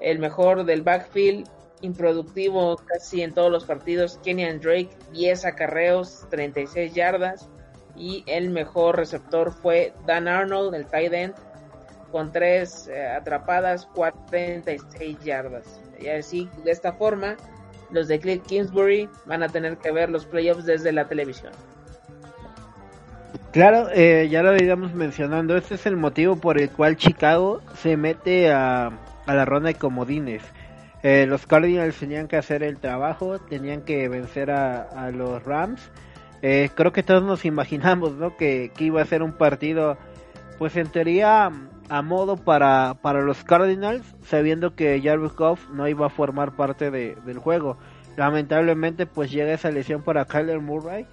[0.00, 1.48] El mejor del backfield
[1.80, 4.18] improductivo casi en todos los partidos.
[4.22, 7.48] Kenyan Drake, 10 acarreos, 36 yardas.
[7.96, 11.34] Y el mejor receptor fue Dan Arnold, el tight end,
[12.12, 15.80] con 3 eh, atrapadas, 46 yardas.
[15.98, 17.36] Y así, de esta forma,
[17.90, 21.52] los de Cliff Kingsbury van a tener que ver los playoffs desde la televisión.
[23.56, 27.96] Claro, eh, ya lo habíamos mencionando, este es el motivo por el cual Chicago se
[27.96, 28.88] mete a,
[29.24, 30.42] a la ronda de comodines.
[31.02, 35.90] Eh, los Cardinals tenían que hacer el trabajo, tenían que vencer a, los Rams.
[36.42, 38.36] Eh, creo que todos nos imaginamos ¿no?
[38.36, 39.96] que, iba a ser un partido,
[40.58, 41.50] pues en teoría
[41.88, 42.92] a modo para,
[43.22, 47.78] los Cardinals, sabiendo que Jarvis Goff no iba a formar parte del juego.
[48.18, 51.06] Lamentablemente, pues llega esa lesión para Kyler Murray,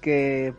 [0.00, 0.54] que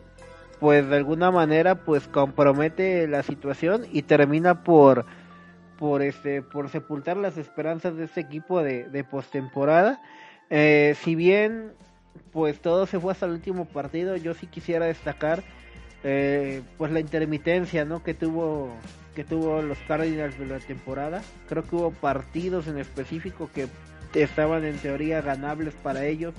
[0.60, 5.06] pues de alguna manera pues compromete la situación y termina por
[5.78, 10.02] por este por sepultar las esperanzas de este equipo de, de postemporada.
[10.50, 11.72] Eh, si bien
[12.32, 15.42] pues todo se fue hasta el último partido, yo sí quisiera destacar
[16.04, 18.02] eh, pues la intermitencia ¿no?
[18.02, 18.70] que tuvo
[19.14, 21.22] que tuvo los Cardinals de la temporada.
[21.48, 23.68] Creo que hubo partidos en específico que
[24.14, 26.34] estaban en teoría ganables para ellos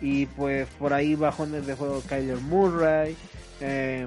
[0.00, 3.16] y pues por ahí bajones de juego Kyler Murray.
[3.62, 4.06] Eh,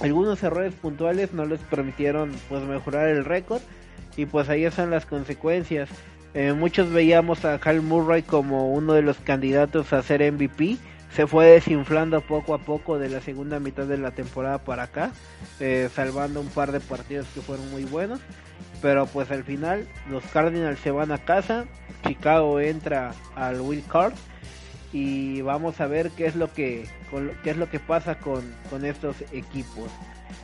[0.00, 3.60] algunos errores puntuales no les permitieron pues mejorar el récord
[4.16, 5.88] y pues ahí están las consecuencias.
[6.34, 10.78] Eh, muchos veíamos a Kyle Murray como uno de los candidatos a ser MVP.
[11.14, 15.12] Se fue desinflando poco a poco de la segunda mitad de la temporada para acá,
[15.60, 18.20] eh, salvando un par de partidos que fueron muy buenos.
[18.80, 21.66] Pero pues al final los Cardinals se van a casa,
[22.06, 24.14] Chicago entra al wild card
[24.92, 26.86] y vamos a ver qué es lo que
[27.42, 29.90] qué es lo que pasa con, con estos equipos.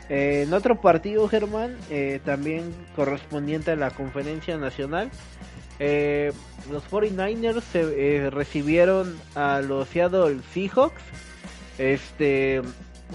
[0.09, 5.11] Eh, en otro partido, Germán, eh, también correspondiente a la conferencia nacional,
[5.79, 6.33] eh,
[6.71, 11.03] los 49ers se, recibieron a los Seattle Seahawks.
[11.79, 12.63] Este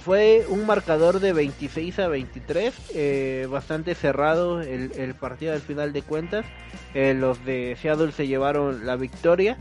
[0.03, 6.01] fue un marcador de 26 a 23, bastante cerrado el, el, partido al final de
[6.01, 6.45] cuentas.
[6.95, 9.57] los de Seattle se llevaron la victoria.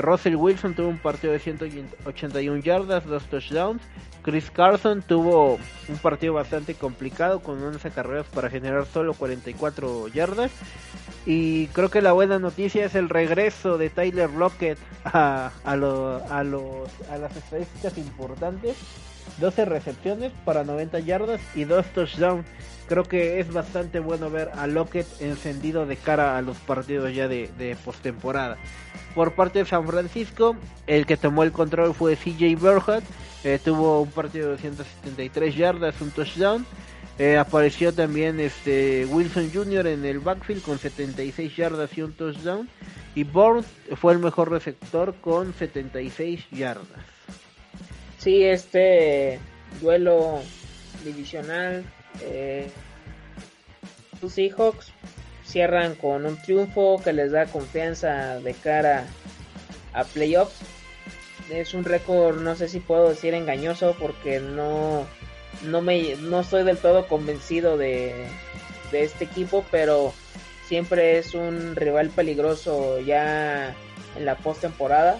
[0.00, 3.82] Russell Wilson tuvo un partido de 181 yardas, dos touchdowns.
[4.22, 5.58] Chris Carson tuvo
[5.88, 10.50] un partido bastante complicado con 11 carreras para generar solo 44 yardas.
[11.26, 17.36] Y creo que la buena noticia es el regreso de Tyler Lockett a, a las
[17.36, 18.76] estadísticas importantes.
[19.38, 22.46] 12 recepciones para 90 yardas y 2 touchdowns.
[22.90, 27.28] Creo que es bastante bueno ver a Lockett encendido de cara a los partidos ya
[27.28, 28.58] de, de postemporada.
[29.14, 30.56] Por parte de San Francisco,
[30.88, 33.04] el que tomó el control fue CJ Berhat
[33.42, 36.66] eh, tuvo un partido de 273 yardas, un touchdown.
[37.18, 39.86] Eh, apareció también este Wilson Jr.
[39.86, 42.68] en el backfield con 76 yardas y un touchdown.
[43.14, 43.62] Y Bourne
[43.96, 46.86] fue el mejor receptor con 76 yardas.
[48.18, 49.38] Sí, este
[49.80, 50.40] duelo
[51.04, 51.84] divisional
[52.22, 52.70] Eh,
[54.20, 54.92] los Seahawks
[55.44, 59.06] cierran con un triunfo que les da confianza de cara
[59.92, 60.60] a playoffs.
[61.50, 65.06] Es un récord, no sé si puedo decir engañoso porque no,
[65.64, 68.14] no, me, no estoy del todo convencido de,
[68.92, 70.12] de este equipo, pero
[70.68, 73.74] siempre es un rival peligroso ya
[74.16, 75.18] en la postemporada.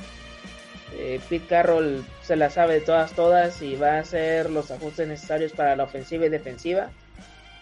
[0.96, 5.08] Eh, Pete Carroll se la sabe de todas todas y va a hacer los ajustes
[5.08, 6.92] necesarios para la ofensiva y defensiva.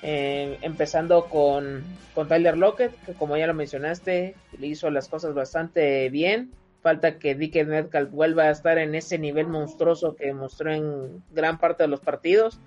[0.03, 1.83] Eh, empezando con,
[2.15, 6.51] con Tyler Lockett, que como ya lo mencionaste, le hizo las cosas bastante bien.
[6.83, 11.57] Falta que Dick Metcalf vuelva a estar en ese nivel monstruoso que mostró en gran
[11.59, 12.61] parte de los partidos.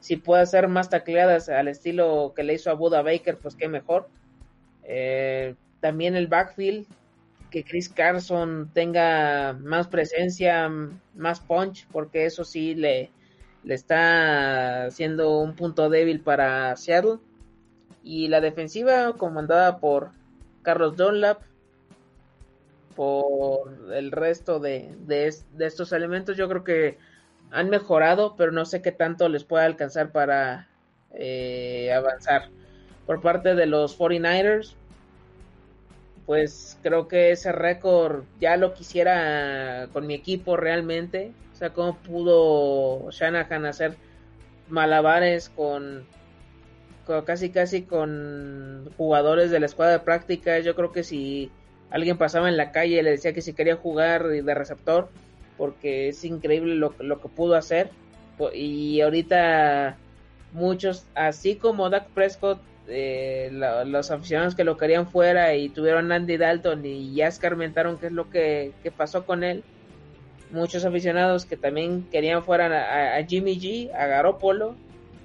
[0.00, 3.68] Si puede hacer más tacleadas al estilo que le hizo a Buda Baker, pues qué
[3.68, 4.10] mejor.
[4.84, 6.86] Eh, también el backfield,
[7.56, 10.70] que Chris Carson tenga más presencia,
[11.14, 13.10] más punch, porque eso sí le,
[13.64, 17.16] le está siendo un punto débil para Seattle.
[18.04, 20.10] Y la defensiva comandada por
[20.60, 21.40] Carlos Dunlap,
[22.94, 26.98] por el resto de, de, estos elementos, yo creo que
[27.50, 30.68] han mejorado, pero no sé qué tanto les puede alcanzar para
[31.14, 32.50] eh, avanzar.
[33.06, 34.76] Por parte de los 49ers,
[36.26, 41.32] pues creo que ese récord ya lo quisiera con mi equipo realmente.
[41.52, 43.94] O sea, cómo pudo Shanahan hacer
[44.68, 46.04] malabares con,
[47.24, 50.58] casi casi con jugadores de la escuadra de práctica.
[50.58, 51.50] Yo creo que si
[51.90, 55.08] alguien pasaba en la calle le decía que si quería jugar de receptor,
[55.56, 57.90] porque es increíble lo, lo que pudo hacer.
[58.52, 59.96] Y ahorita
[60.52, 62.58] muchos, así como Dak Prescott,
[62.88, 68.06] eh, los aficionados que lo querían fuera y tuvieron Andy Dalton y ya escarmentaron qué
[68.06, 69.64] es lo que, pasó con él.
[70.50, 74.76] Muchos aficionados que también querían fuera a, Jimmy G, a Garoppolo,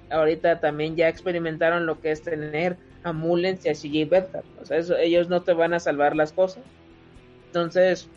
[0.10, 4.46] ahorita también ya experimentaron lo que es tener a Mullens y a CJ Beathard.
[4.62, 6.64] O sea, ellos no te van a salvar las cosas.
[7.48, 8.10] Entonces,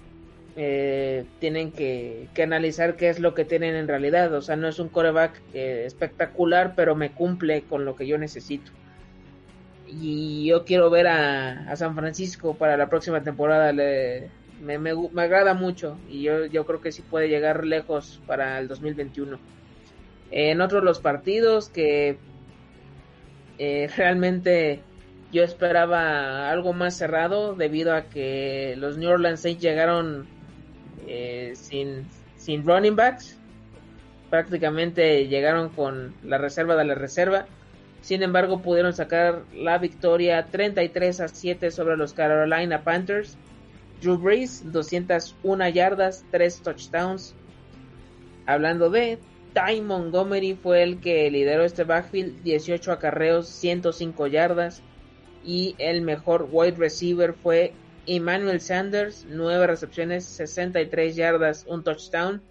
[0.56, 4.32] eh, tienen que, analizar qué es lo que tienen en realidad.
[4.32, 8.16] O sea, no es un coreback eh, espectacular, pero me cumple con lo que yo
[8.16, 8.72] necesito
[10.00, 13.72] y yo quiero ver a, San Francisco para la próxima temporada.
[13.72, 18.68] me, me, agrada mucho y yo, yo creo que sí puede llegar lejos para el
[18.68, 19.38] 2021.
[20.30, 22.18] En otros los partidos que
[23.58, 24.80] eh, realmente
[25.32, 30.26] yo esperaba algo más cerrado debido a que los New Orleans Saints llegaron
[31.06, 33.38] eh, sin, sin running backs.
[34.30, 37.46] Prácticamente llegaron con la reserva de la reserva
[38.04, 43.38] sin embargo, pudieron sacar la victoria 33 a 7 sobre los Carolina Panthers.
[44.02, 47.34] Drew Brees, 201 yardas, 3 touchdowns.
[48.44, 49.18] Hablando de
[49.54, 54.82] Ty Montgomery fue el que lideró este backfield, 18 acarreos, 105 yardas.
[55.42, 57.72] Y el mejor wide receiver fue
[58.04, 62.42] Emmanuel Sanders, 9 recepciones, 63 yardas, un touchdown.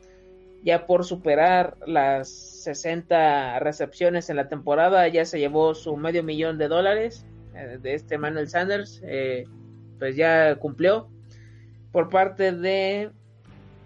[0.63, 6.57] Ya por superar las 60 recepciones en la temporada, ya se llevó su medio millón
[6.57, 9.45] de dólares eh, de este Manuel Sanders, eh,
[9.99, 11.09] pues ya cumplió.
[11.91, 13.11] Por parte de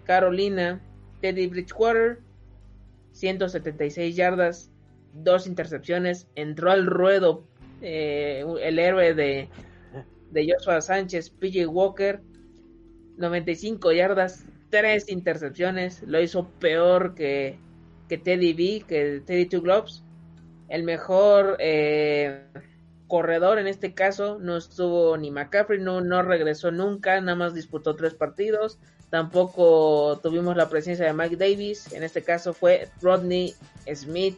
[0.06, 0.82] Carolina,
[1.22, 2.20] Teddy Bridgewater,
[3.12, 4.72] 176 yardas,
[5.14, 7.44] dos intercepciones, entró al ruedo
[7.82, 9.50] eh, el héroe de,
[10.32, 12.22] de Joshua Sánchez, PJ Walker,
[13.18, 17.60] 95 yardas, tres intercepciones, lo hizo peor que
[18.08, 20.04] que Teddy B, que Teddy Two Gloves.
[20.70, 22.42] El mejor eh,
[23.08, 27.96] corredor en este caso no estuvo ni McCaffrey, no, no regresó nunca, nada más disputó
[27.96, 28.80] tres partidos.
[29.10, 33.56] Tampoco tuvimos la presencia de Mike Davis, en este caso fue Rodney
[33.94, 34.38] Smith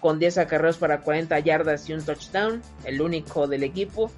[0.00, 4.10] con 10 acarreos para 40 yardas y un touchdown, el único del equipo.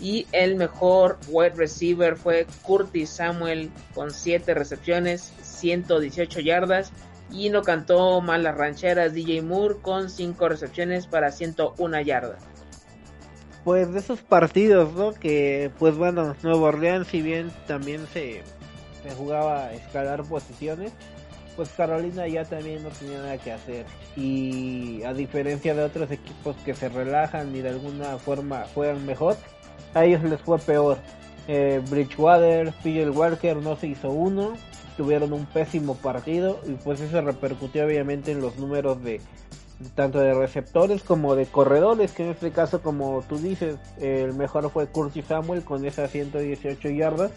[0.00, 6.92] Y el mejor wide receiver fue Curtis Samuel con 7 recepciones, 118 yardas
[7.30, 12.42] y no cantó mal las rancheras DJ Moore con 5 recepciones para 101 yardas.
[13.64, 15.12] Pues de esos partidos, ¿no?
[15.12, 18.42] Que pues bueno, Nuevo Orleans si bien también se,
[19.02, 20.92] se jugaba a escalar posiciones,
[21.58, 23.84] pues Carolina ya también no tenía nada que hacer.
[24.16, 29.36] Y a diferencia de otros equipos que se relajan y de alguna forma juegan mejor,
[29.98, 30.98] a ellos les fue peor.
[31.46, 34.52] Eh, Bridgewater, PJ Walker no se hizo uno,
[34.96, 39.20] tuvieron un pésimo partido y pues eso repercutió obviamente en los números de
[39.94, 44.68] tanto de receptores como de corredores, que en este caso como tú dices, el mejor
[44.70, 47.30] fue Curtis Samuel con esas 118 yardas,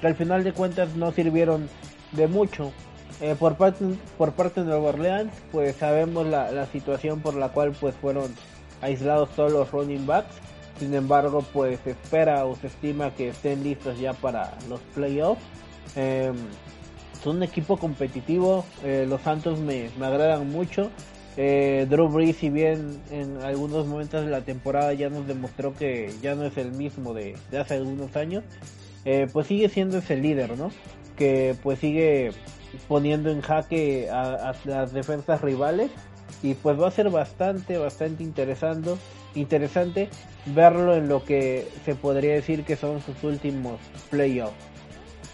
[0.00, 1.68] que al final de cuentas no sirvieron
[2.12, 2.72] de mucho.
[3.20, 3.84] Eh, por parte
[4.16, 8.32] por parte de Nueva Orleans, pues sabemos la, la situación por la cual pues fueron
[8.80, 10.36] aislados solo los running backs.
[10.78, 15.42] Sin embargo, pues se espera o se estima que estén listos ya para los playoffs.
[15.96, 16.32] Eh,
[17.22, 18.64] son un equipo competitivo.
[18.84, 20.90] Eh, los Santos me, me agradan mucho.
[21.40, 26.12] Eh, Drew Brees, si bien en algunos momentos de la temporada ya nos demostró que
[26.20, 28.42] ya no es el mismo de, hace algunos años,
[29.04, 30.72] eh, pues sigue siendo ese líder, ¿no?
[31.16, 32.32] Que pues sigue
[32.88, 35.92] poniendo en jaque a, las defensas rivales
[36.42, 38.96] y pues va a ser bastante, bastante interesante,
[39.40, 40.08] interesante
[40.46, 43.80] verlo en lo que se podría decir que son sus últimos
[44.10, 44.56] playoffs.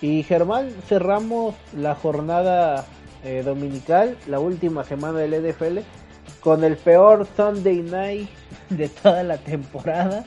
[0.01, 2.85] Y Germán, cerramos la jornada
[3.25, 5.79] eh, dominical, la última semana del NFL,
[6.41, 8.29] con el peor Sunday night
[8.71, 10.25] de toda la temporada.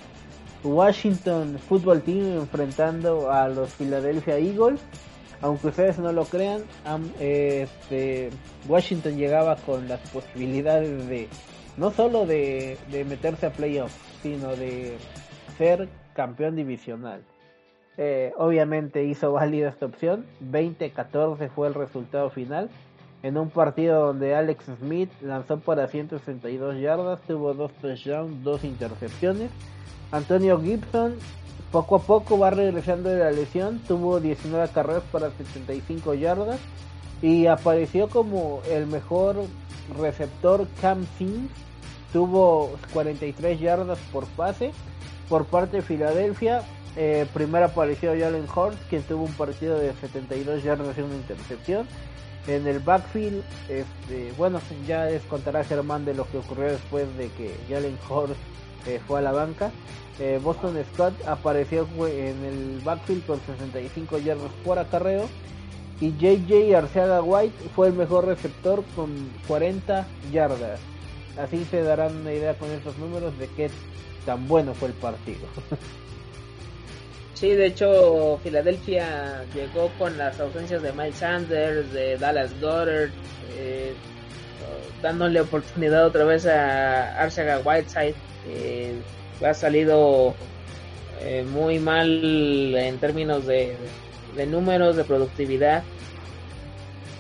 [0.63, 4.81] Washington Football Team enfrentando a los Philadelphia Eagles.
[5.41, 6.63] Aunque ustedes no lo crean,
[7.19, 8.31] este,
[8.67, 11.27] Washington llegaba con las posibilidades de
[11.77, 14.97] no solo de, de meterse a playoffs, sino de
[15.57, 17.21] ser campeón divisional.
[17.97, 20.25] Eh, obviamente hizo válida esta opción.
[20.51, 22.69] 20-14 fue el resultado final.
[23.23, 29.49] En un partido donde Alex Smith lanzó para 162 yardas, tuvo dos touchdowns, dos intercepciones.
[30.11, 31.15] Antonio Gibson
[31.71, 36.59] poco a poco va regresando de la lesión, tuvo 19 carreras para 75 yardas
[37.21, 39.35] y apareció como el mejor
[39.99, 41.51] receptor Cam Sims,
[42.13, 44.71] tuvo 43 yardas por pase.
[45.29, 46.63] Por parte de Filadelfia,
[46.95, 51.87] eh, primero apareció Jalen Hurts, quien tuvo un partido de 72 yardas y una intercepción.
[52.47, 57.27] En el backfield, este, bueno, ya les contará Germán de lo que ocurrió después de
[57.31, 58.37] que Jalen Hurts
[58.87, 59.69] eh, fue a la banca.
[60.19, 65.27] Eh, Boston Scott apareció en el backfield con 65 yardas por acarreo.
[65.99, 70.79] Y JJ Arceaga White fue el mejor receptor con 40 yardas.
[71.39, 73.69] Así se darán una idea con estos números de qué
[74.25, 75.47] tan bueno fue el partido.
[77.33, 83.11] Sí, de hecho, Filadelfia llegó con las ausencias de Miles Sanders, de Dallas Goddard,
[83.55, 83.93] eh,
[85.03, 88.15] dándole oportunidad otra vez a Arcega Whiteside.
[88.47, 88.93] Eh,
[89.45, 90.33] ha salido
[91.21, 93.75] eh, muy mal en términos de,
[94.35, 95.83] de números, de productividad.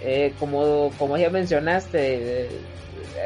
[0.01, 2.49] Eh, como, como ya mencionaste,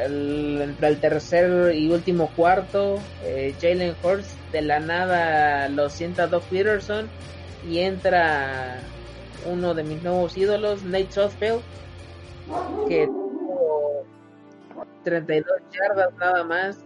[0.04, 6.28] el, entre el tercer y último cuarto, eh, Jalen Hurts de la nada lo sienta
[6.28, 7.10] Doc Peterson
[7.68, 8.80] y entra
[9.46, 11.62] uno de mis nuevos ídolos, Nate Southfield,
[12.88, 14.06] que tuvo
[15.04, 16.84] 32 yardas nada más,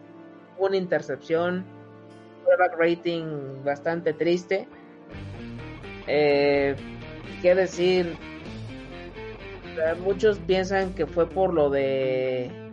[0.58, 1.66] una intercepción,
[2.44, 4.68] quarterback rating bastante triste.
[6.08, 6.76] Eh,
[7.42, 8.16] ¿Qué decir?
[10.02, 12.65] Muchos piensan que fue por lo de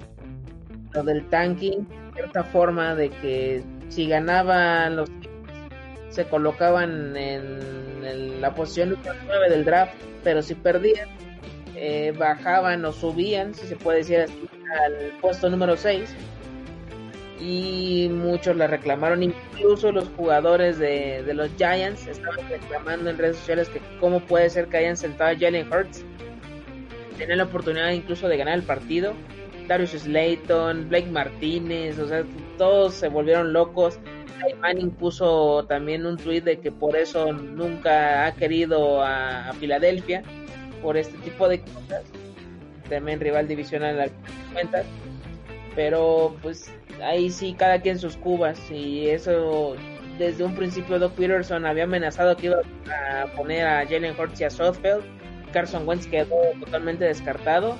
[0.95, 5.11] lo del tanking, cierta forma de que si ganaban los
[6.11, 11.09] se colocaban en, la posición número 9 del draft, pero si perdían
[11.77, 14.49] eh, bajaban o subían, si se puede decir así,
[14.85, 16.15] al puesto número 6
[17.41, 23.37] y muchos la reclamaron, incluso los jugadores de, de, los Giants estaban reclamando en redes
[23.37, 26.05] sociales que cómo puede ser que hayan sentado a Jalen Hurts,
[27.19, 29.15] tenían la oportunidad incluso de ganar el partido,
[29.69, 32.25] Darius Slayton, Blake Martínez, o sea,
[32.59, 33.99] todos se volvieron locos.
[34.61, 40.23] Manning puso también un tweet de que por eso nunca ha querido a, Filadelfia,
[40.83, 42.03] por este tipo de cosas.
[42.89, 44.11] También rival divisional al
[44.53, 44.85] cuentas.
[45.77, 48.59] Pero pues ahí sí, cada quien sus cubas.
[48.71, 49.77] Y eso,
[50.19, 52.57] desde un principio, Doc Peterson había amenazado que iba
[52.91, 55.05] a poner a Jalen Hurts y a Southfield.
[55.53, 57.77] Carson Wentz quedó totalmente descartado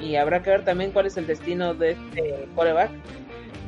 [0.00, 2.90] y habrá que ver también cuál es el destino de este coreback.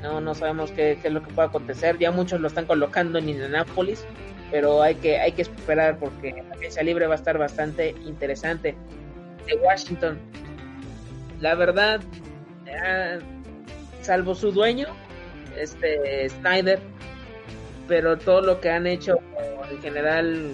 [0.03, 1.99] No, no sabemos qué, qué, es lo que puede acontecer.
[1.99, 4.05] Ya muchos lo están colocando en Indianapolis,
[4.51, 8.77] pero hay que, hay que esperar porque la agencia libre va a estar bastante interesante.
[9.47, 10.19] De Washington,
[11.41, 12.01] la verdad,
[14.03, 14.87] salvo su dueño,
[15.57, 16.81] este Snyder,
[17.87, 19.19] pero todo lo que han hecho
[19.71, 20.53] en general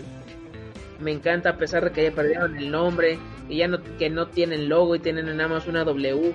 [1.01, 3.19] me encanta a pesar de que ya perdieron el nombre
[3.49, 6.35] y ya no, que no tienen logo y tienen nada más una W.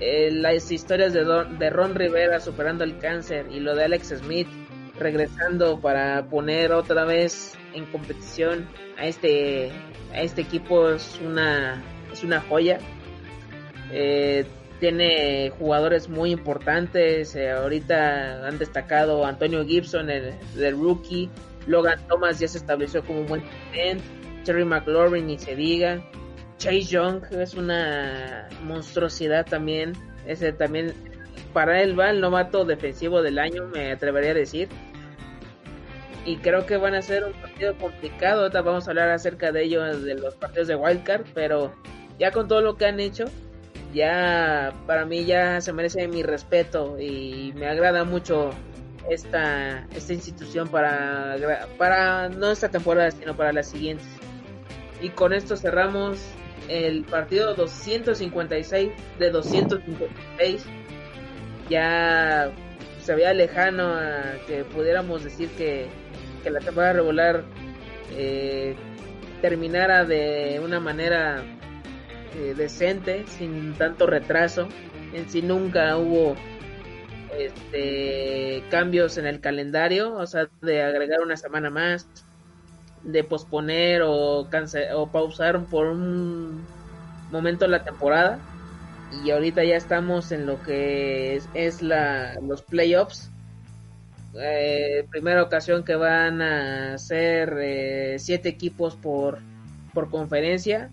[0.00, 4.48] Eh, las historias de, Ron Rivera superando el cáncer y lo de Alex Smith
[4.98, 8.66] regresando para poner otra vez en competición
[8.98, 9.70] a este
[10.12, 11.82] a este equipo es una
[12.12, 12.78] es una joya
[13.90, 14.44] eh,
[14.80, 20.34] tiene jugadores muy importantes eh, ahorita han destacado Antonio Gibson el,
[20.72, 21.30] rookie
[21.66, 23.42] Logan Thomas ya se estableció como un buen
[23.72, 24.02] talent.
[24.46, 26.00] Terry McLaurin ni se diga.
[26.56, 29.92] Chase Young es una monstruosidad también.
[30.26, 30.94] Ese también
[31.52, 34.68] para él va el novato defensivo del año, me atrevería a decir.
[36.24, 38.42] Y creo que van a ser un partido complicado.
[38.42, 41.24] Ahorita vamos a hablar acerca de ello, de los partidos de Wildcard.
[41.34, 41.74] Pero
[42.18, 43.24] ya con todo lo que han hecho,
[43.92, 46.98] ya para mí ya se merece mi respeto.
[46.98, 48.50] Y me agrada mucho
[49.08, 51.36] esta, esta institución para,
[51.78, 54.06] para no esta temporada, sino para las siguientes.
[55.06, 56.18] Y con esto cerramos
[56.68, 58.90] el partido 256
[59.20, 60.66] de 256.
[61.70, 62.50] Ya
[63.00, 65.86] se veía lejano a que pudiéramos decir que,
[66.42, 67.44] que la temporada regular
[68.16, 68.74] eh,
[69.40, 71.40] terminara de una manera
[72.34, 74.66] eh, decente, sin tanto retraso.
[75.12, 76.34] En sí nunca hubo
[77.38, 82.08] este, cambios en el calendario, o sea, de agregar una semana más,
[83.06, 84.48] de posponer o,
[84.94, 86.66] o pausar por un
[87.30, 88.38] momento la temporada.
[89.24, 93.30] Y ahorita ya estamos en lo que es, la, los playoffs.
[94.38, 99.38] Eh, primera ocasión que van a ser eh, siete equipos por,
[99.94, 100.90] por conferencia.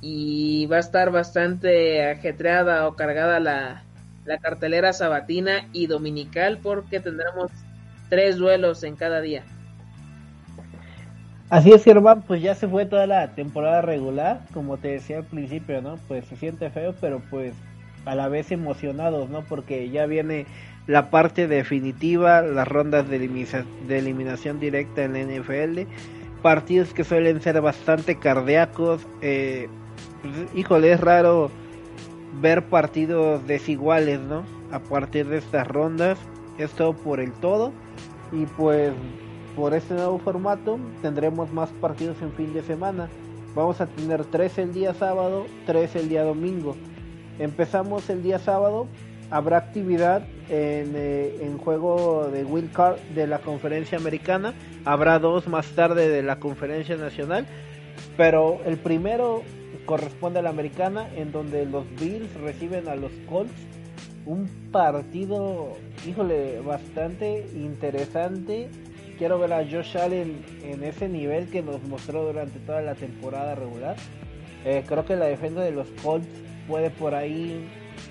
[0.00, 3.84] Y va a estar bastante ajetreada o cargada la,
[4.24, 7.50] la cartelera sabatina y dominical porque tendremos
[8.08, 9.44] tres duelos en cada día.
[11.48, 15.24] Así es, Germán, pues ya se fue toda la temporada regular, como te decía al
[15.24, 15.96] principio, ¿no?
[16.08, 17.54] Pues se siente feo, pero pues
[18.04, 19.42] a la vez emocionados, ¿no?
[19.42, 20.46] Porque ya viene
[20.88, 23.16] la parte definitiva, las rondas de,
[23.88, 25.82] eliminación directa en la NFL,
[26.42, 29.68] partidos que suelen ser bastante cardíacos, eh,
[30.22, 31.52] pues, híjole, es raro
[32.40, 34.42] ver partidos desiguales, ¿no?
[34.72, 36.18] A partir de estas rondas,
[36.58, 37.72] esto por el todo,
[38.32, 38.92] y pues
[39.56, 43.08] por este nuevo formato tendremos más partidos en fin de semana.
[43.54, 46.76] Vamos a tener tres el día sábado, tres el día domingo.
[47.38, 48.86] Empezamos el día sábado,
[49.30, 54.52] habrá actividad en, eh, en juego de Wild Card de la conferencia americana,
[54.84, 57.46] habrá dos más tarde de la conferencia nacional,
[58.18, 59.42] pero el primero
[59.86, 63.52] corresponde a la americana en donde los Bills reciben a los Colts
[64.26, 65.76] un partido,
[66.06, 68.68] híjole, bastante interesante
[69.16, 73.54] quiero ver a Josh Allen en ese nivel que nos mostró durante toda la temporada
[73.54, 73.96] regular.
[74.64, 76.28] Eh, creo que la defensa de los Colts
[76.68, 77.68] puede por ahí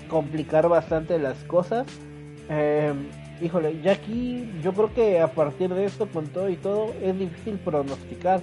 [0.08, 1.86] complicar bastante las cosas.
[2.48, 2.92] Eh,
[3.40, 7.18] híjole, ya aquí yo creo que a partir de esto, con todo y todo, es
[7.18, 8.40] difícil pronosticar.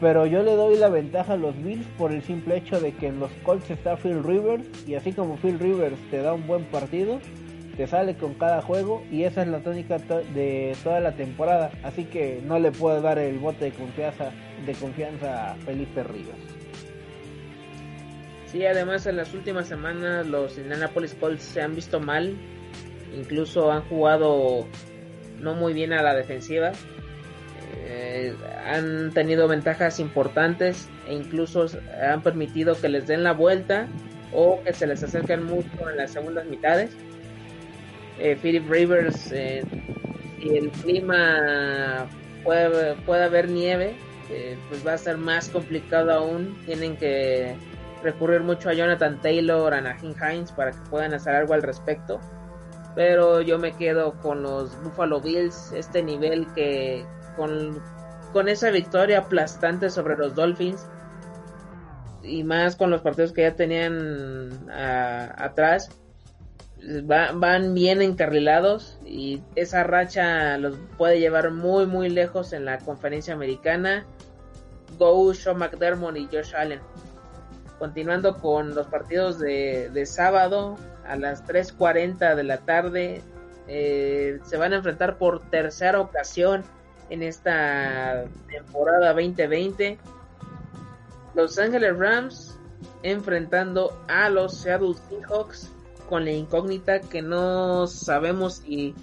[0.00, 3.06] Pero yo le doy la ventaja a los Bills por el simple hecho de que
[3.06, 6.64] en los Colts está Phil Rivers y así como Phil Rivers te da un buen
[6.64, 7.20] partido,
[7.76, 11.70] te sale con cada juego y esa es la tónica de toda la temporada.
[11.82, 14.30] Así que no le puedo dar el bote de confianza,
[14.66, 16.36] de confianza a Felipe Ríos.
[18.46, 22.36] Sí, además en las últimas semanas los Indianapolis Colts se han visto mal,
[23.16, 24.66] incluso han jugado
[25.40, 26.72] no muy bien a la defensiva.
[27.86, 28.34] Eh,
[28.66, 31.66] han tenido ventajas importantes e incluso
[32.06, 33.88] han permitido que les den la vuelta
[34.34, 36.94] o que se les acerquen mucho en las segundas mitades
[38.18, 39.62] eh, Philip Rivers, eh,
[40.38, 42.06] si el clima
[42.44, 43.96] puede, puede haber nieve,
[44.30, 46.56] eh, pues va a ser más complicado aún.
[46.66, 47.56] Tienen que
[48.02, 52.20] recurrir mucho a Jonathan Taylor, a Nahin Hines para que puedan hacer algo al respecto.
[52.94, 57.06] Pero yo me quedo con los Buffalo Bills, este nivel que
[57.36, 57.80] con,
[58.32, 60.86] con esa victoria aplastante sobre los Dolphins
[62.22, 66.01] y más con los partidos que ya tenían atrás,
[67.04, 73.34] van bien encarrilados y esa racha los puede llevar muy muy lejos en la conferencia
[73.34, 74.04] americana.
[74.98, 76.80] Go, Sean McDermott y Josh Allen.
[77.78, 80.76] Continuando con los partidos de, sábado
[81.06, 83.22] a las 3.40 de la tarde,
[83.66, 86.62] eh, se van a enfrentar por tercera ocasión
[87.10, 89.98] en esta temporada 2020.
[91.34, 92.58] Los Angeles Rams
[93.02, 95.71] enfrentando a los Seattle Seahawks
[96.12, 98.94] con la incógnita que no sabemos si,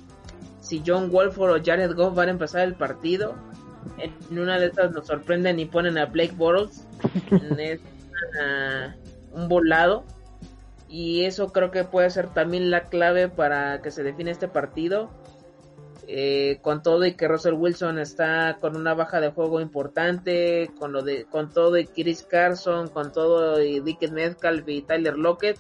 [0.61, 3.33] si John Wolford o Jared Goff van a empezar el partido.
[3.97, 6.85] En una de estas nos sorprenden y ponen a Blake Bortles.
[7.57, 7.81] es
[9.31, 10.03] un volado.
[10.87, 15.09] Y eso creo que puede ser también la clave para que se define este partido.
[16.05, 20.91] Eh, con todo y que Russell Wilson está con una baja de juego importante, con
[20.91, 25.57] lo de, con todo y Chris Carson, con todo y Dick Metcalf y Tyler Lockett,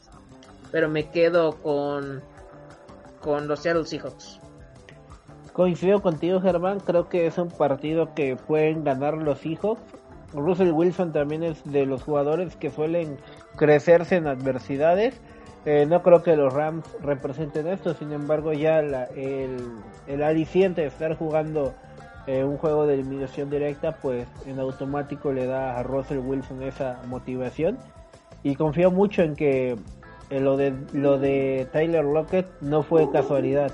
[0.71, 2.21] pero me quedo con,
[3.21, 4.39] con los Seattle Seahawks.
[5.53, 6.79] Coincido contigo, Germán.
[6.79, 9.81] Creo que es un partido que pueden ganar los Seahawks.
[10.33, 13.17] Russell Wilson también es de los jugadores que suelen
[13.55, 15.19] crecerse en adversidades.
[15.65, 19.59] Eh, no creo que los Rams representen esto, sin embargo ya el,
[20.07, 21.73] el aliciente de estar jugando
[22.27, 27.01] eh, un juego de eliminación directa, pues en automático le da a Russell Wilson esa
[27.07, 27.77] motivación.
[28.43, 29.75] Y confío mucho en que
[30.29, 33.71] eh, lo, de, lo de Tyler Lockett no fue casualidad,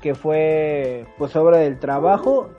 [0.00, 2.50] que fue pues obra del trabajo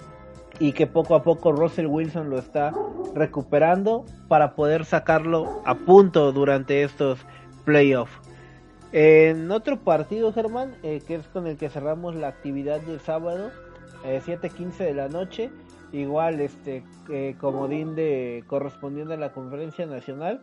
[0.60, 2.74] y que poco a poco Russell Wilson lo está
[3.14, 7.20] recuperando para poder sacarlo a punto durante estos
[7.64, 8.14] playoffs.
[8.92, 13.52] En otro partido, Germán, eh, que es con el que cerramos la actividad del sábado,
[14.04, 15.50] 7.15 de la noche,
[15.92, 20.42] igual este eh, comodín de correspondiendo a la conferencia nacional.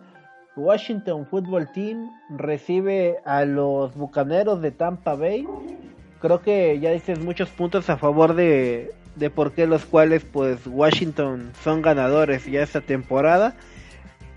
[0.57, 5.47] Washington Football Team recibe a los Bucaneros de Tampa Bay.
[6.21, 10.61] Creo que ya dices muchos puntos a favor de, de por qué los cuales pues
[10.67, 13.57] Washington son ganadores ya esta temporada.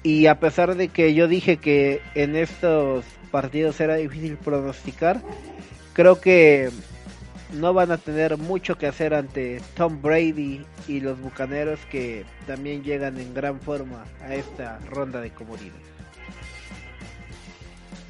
[0.04, 5.22] Y a pesar de que yo dije que en estos partidos era difícil pronosticar,
[5.94, 6.70] creo que
[7.54, 12.84] no van a tener mucho que hacer ante Tom Brady y los Bucaneros que también
[12.84, 15.97] llegan en gran forma a esta ronda de comodines.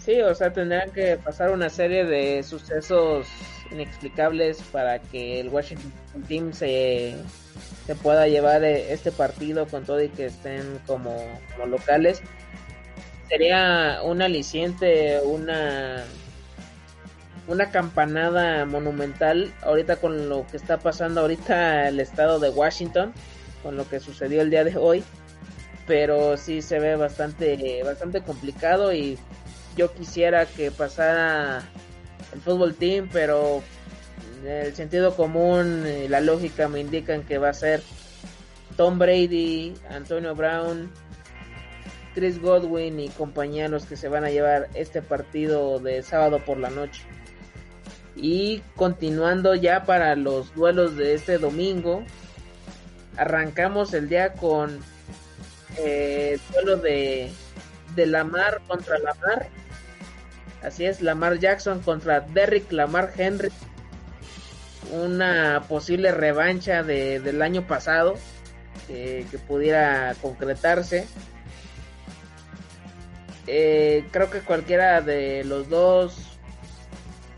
[0.08, 3.28] Sí, o sea, tendrán que pasar una serie de sucesos
[3.72, 5.92] inexplicables para que el Washington
[6.30, 7.18] Team se,
[7.86, 11.14] se pueda llevar eh, este partido con todo y que estén como,
[11.52, 12.22] como locales.
[13.28, 16.06] Sería un aliciente, una
[17.50, 23.12] una campanada monumental ahorita con lo que está pasando ahorita el estado de Washington,
[23.62, 25.04] con lo que sucedió el día de hoy,
[25.86, 29.20] pero sí se ve bastante bastante complicado y
[29.78, 31.64] yo quisiera que pasara
[32.34, 33.62] el fútbol team, pero
[34.46, 37.82] el sentido común y la lógica me indican que va a ser
[38.76, 40.92] Tom Brady, Antonio Brown,
[42.14, 46.70] Chris Godwin y compañeros que se van a llevar este partido de sábado por la
[46.70, 47.04] noche.
[48.16, 52.04] Y continuando ya para los duelos de este domingo,
[53.16, 54.80] arrancamos el día con
[55.78, 57.32] eh, el duelo de,
[57.96, 59.48] de Lamar contra Lamar.
[60.62, 63.50] Así es, Lamar Jackson contra Derrick Lamar Henry.
[64.92, 68.16] Una posible revancha de, del año pasado
[68.88, 71.06] que pudiera concretarse.
[73.48, 76.18] Eh, creo que cualquiera de los dos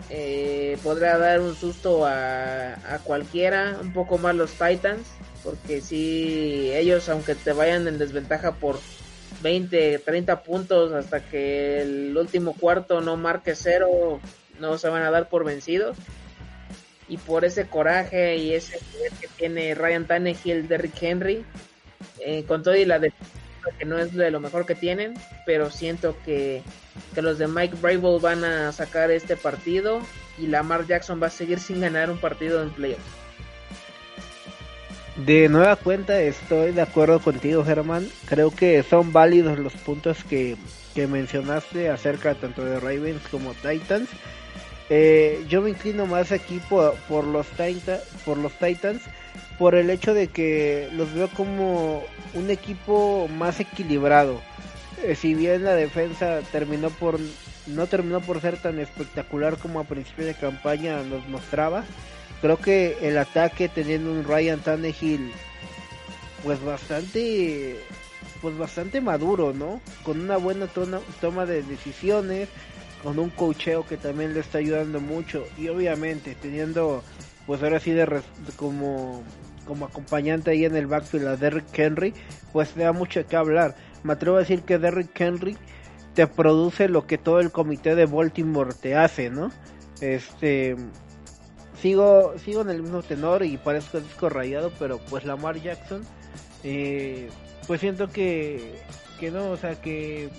[0.10, 5.08] eh, podrá dar un susto a, cualquiera, un poco más los Titans,
[5.44, 8.80] porque si ellos, aunque te vayan en desventaja por
[9.42, 14.20] 20, 30 puntos hasta que el último cuarto no marque cero,
[14.60, 15.98] no se van a dar por vencidos.
[17.08, 18.80] Y por ese coraje y ese
[19.20, 21.44] que tiene Ryan Tannehill, Derrick Henry,
[22.20, 23.34] eh, con todo y la defensa
[23.80, 26.62] que no es de lo mejor que tienen, pero siento que
[27.14, 30.02] que los de Mike Brable van a sacar este partido
[30.38, 33.19] y Lamar Jackson va a seguir sin ganar un partido en playoffs.
[35.26, 40.56] De nueva cuenta estoy de acuerdo contigo Germán, creo que son válidos los puntos que,
[40.96, 44.08] que mencionaste acerca tanto de Ravens como Titans.
[44.90, 47.48] Eh, yo me inclino más aquí por, por, los
[48.24, 49.02] por los Titans
[49.58, 52.02] por el hecho de que los veo como
[52.34, 54.40] un equipo más equilibrado.
[55.04, 57.20] Eh, si bien la defensa terminó por
[57.68, 61.84] no terminó por ser tan espectacular como a principio de campaña nos mostraba,
[62.42, 65.32] creo que el ataque teniendo un Ryan Tannehill
[66.44, 67.80] pues bastante
[68.42, 69.82] pues bastante maduro, ¿no?
[70.04, 72.48] Con una buena toma de decisiones,
[73.04, 77.04] con un cocheo que también le está ayudando mucho y obviamente teniendo
[77.46, 78.22] pues ahora sí de
[78.56, 79.24] como
[79.66, 82.14] como acompañante ahí en el backfield a Derrick Henry,
[82.52, 85.58] pues le da mucho que hablar me atrevo a decir que Derrick Henry
[86.14, 89.52] te produce lo que todo el comité de Baltimore te hace, ¿no?
[90.02, 90.76] Este
[91.82, 96.04] sigo sigo en el mismo tenor y parezco disco rayado, pero pues Lamar Jackson
[96.64, 97.30] eh,
[97.68, 98.80] pues siento que
[99.20, 100.30] que no, o sea, que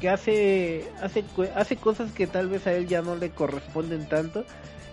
[0.00, 1.24] que hace hace
[1.54, 4.44] hace cosas que tal vez a él ya no le corresponden tanto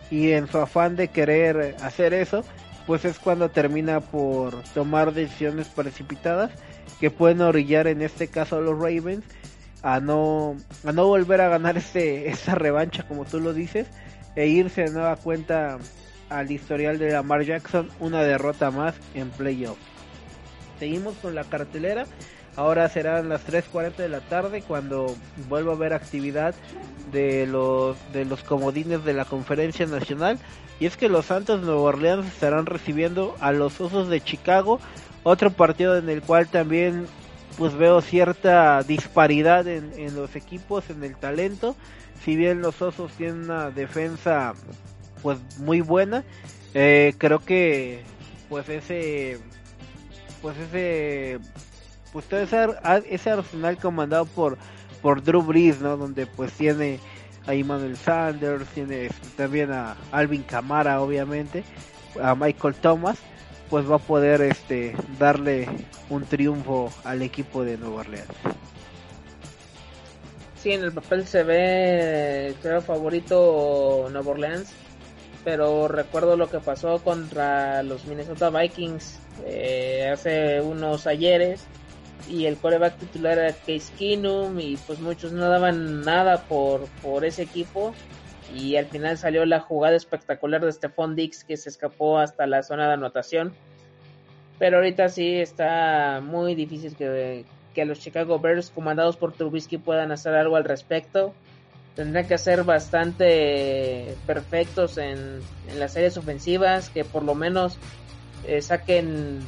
[0.10, 2.44] y en su afán de querer hacer eso,
[2.86, 6.52] pues es cuando termina por tomar decisiones precipitadas
[7.00, 9.26] que pueden orillar en este caso a los Ravens
[9.82, 10.56] a no
[10.86, 13.88] a no volver a ganar ese esa revancha como tú lo dices
[14.36, 15.78] e irse de nueva cuenta
[16.30, 19.78] al historial de Lamar Jackson una derrota más en playoff.
[20.80, 22.06] Seguimos con la cartelera.
[22.56, 25.16] Ahora serán las 3.40 de la tarde cuando
[25.50, 26.54] vuelva a haber actividad
[27.12, 30.38] de los, de los comodines de la conferencia nacional.
[30.80, 34.80] Y es que los Santos Nueva Orleans estarán recibiendo a los Osos de Chicago
[35.24, 37.08] otro partido en el cual también
[37.58, 41.76] pues veo cierta disparidad en, en los equipos, en el talento.
[42.24, 44.54] Si bien los Osos tienen una defensa
[45.22, 46.24] pues muy buena,
[46.74, 48.04] eh, creo que
[48.50, 49.40] pues ese
[50.42, 51.40] pues ese
[52.12, 52.68] pues todo ese,
[53.10, 54.58] ese arsenal comandado por
[55.02, 55.98] por Drew Brees, ¿no?
[55.98, 57.00] Donde pues tiene
[57.46, 61.64] a Emmanuel Sanders, tiene también a Alvin Camara, obviamente,
[62.22, 63.18] a Michael Thomas,
[63.74, 65.68] pues va a poder este darle
[66.12, 68.28] un triunfo al equipo de Nueva Orleans.
[70.62, 74.72] Sí, en el papel se ve claro favorito Nueva Orleans,
[75.44, 81.66] pero recuerdo lo que pasó contra los Minnesota Vikings eh, hace unos ayeres
[82.30, 87.26] y el coreback titular era Case Keenum y pues muchos no daban nada por, por
[87.26, 87.96] ese equipo
[88.54, 92.64] y al final salió la jugada espectacular de Stephon Dix que se escapó hasta la
[92.64, 93.54] zona de anotación.
[94.60, 100.12] Pero ahorita sí está muy difícil que, que los Chicago Bears comandados por Trubisky puedan
[100.12, 101.34] hacer algo al respecto.
[101.96, 107.78] Tendrán que ser bastante perfectos en, en las series ofensivas que por lo menos
[108.46, 109.40] eh, saquen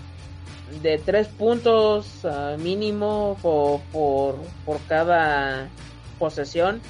[0.81, 5.69] de tres puntos uh, mínimo por, por, por, cada
[6.17, 6.81] posesión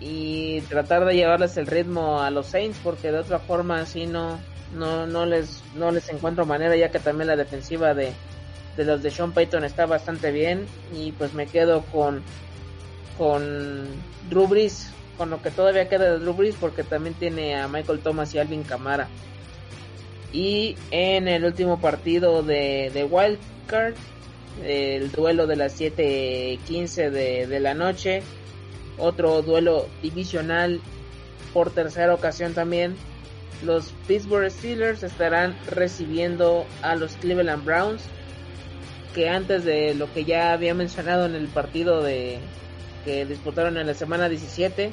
[0.00, 4.38] y tratar de llevarles el ritmo a los Saints porque de otra forma así no
[4.74, 8.12] no no les no les encuentro manera ya que también la defensiva de,
[8.76, 12.22] de los de Sean Payton está bastante bien y pues me quedo con
[13.16, 13.86] con
[14.28, 17.98] Drew Brees con lo que todavía queda de Drew Brees porque también tiene a Michael
[17.98, 19.08] Thomas y Alvin Kamara.
[20.32, 23.94] Y en el último partido de, de Wild Card,
[24.64, 28.22] el duelo de las 7:15 de, de la noche,
[28.98, 30.80] otro duelo divisional
[31.52, 32.96] por tercera ocasión también.
[33.62, 38.02] Los Pittsburgh Steelers estarán recibiendo a los Cleveland Browns,
[39.14, 42.38] que antes de lo que ya había mencionado en el partido de
[43.04, 44.90] que disputaron en la semana 17,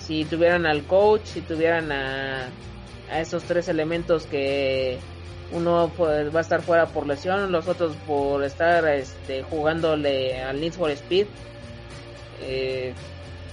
[0.00, 2.48] si tuvieran al coach, si tuvieran a
[3.10, 4.98] a esos tres elementos que
[5.52, 10.72] uno va a estar fuera por lesión, los otros por estar este, jugándole al Need
[10.72, 11.26] for Speed.
[12.44, 12.94] Eh,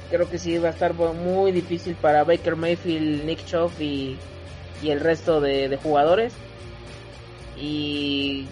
[0.09, 4.17] creo que sí va a estar muy difícil para Baker Mayfield, Nick Chubb y,
[4.83, 6.33] y el resto de, de, jugadores.
[7.57, 8.47] Y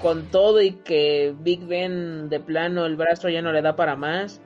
[0.00, 3.96] con todo y que Big Ben de plano el brazo ya no le da para
[3.96, 4.40] más.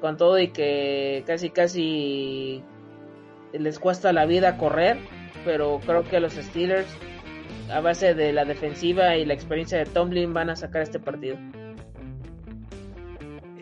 [0.00, 2.62] Con todo y que casi casi
[3.52, 4.96] les cuesta la vida correr,
[5.44, 6.88] pero creo que los Steelers,
[7.70, 11.36] a base de la defensiva y la experiencia de Tomlin, van a sacar este partido.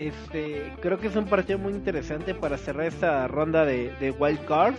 [0.01, 4.47] Este, creo que es un partido muy interesante para cerrar esta ronda de, de Wild
[4.47, 4.75] Card.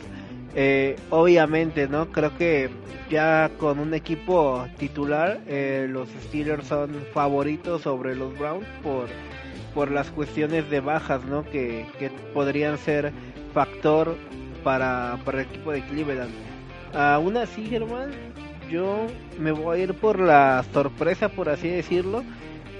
[0.55, 2.07] Eh, obviamente, ¿no?
[2.11, 2.71] Creo que
[3.07, 9.09] ya con un equipo titular, eh, los Steelers son favoritos sobre los Browns por,
[9.75, 11.43] por las cuestiones de bajas, ¿no?
[11.43, 13.13] Que, que podrían ser
[13.53, 14.17] factor
[14.63, 16.33] para, para el equipo de Cleveland.
[16.95, 18.09] Aún así, Germán,
[18.71, 19.05] yo
[19.39, 22.23] me voy a ir por la sorpresa, por así decirlo.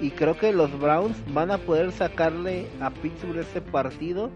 [0.02, 4.30] Y creo que los Browns van a poder sacarle a Pittsburgh este partido.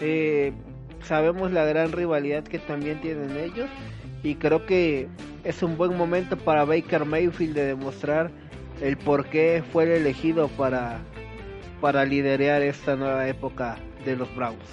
[0.00, 0.54] Eh,
[1.02, 3.68] sabemos la gran rivalidad que también tienen ellos.
[4.22, 5.08] Y creo que
[5.44, 8.30] es un buen momento para Baker Mayfield de demostrar
[8.80, 11.00] el por qué fue el elegido para,
[11.82, 13.76] para liderar esta nueva época
[14.06, 14.64] de los Browns.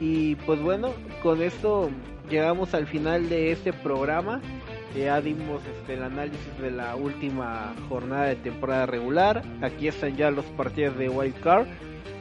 [0.00, 0.92] Y pues bueno,
[1.22, 1.88] con esto
[2.28, 4.40] llegamos al final de este programa.
[4.96, 9.42] Ya dimos este, el análisis de la última jornada de temporada regular.
[9.60, 11.66] Aquí están ya los partidos de Wild Card.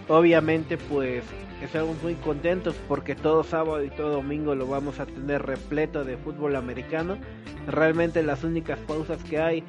[0.08, 1.24] Obviamente pues
[1.62, 6.18] estamos muy contentos porque todo sábado y todo domingo lo vamos a tener repleto de
[6.18, 7.18] fútbol americano.
[7.68, 9.64] Realmente las únicas pausas que hay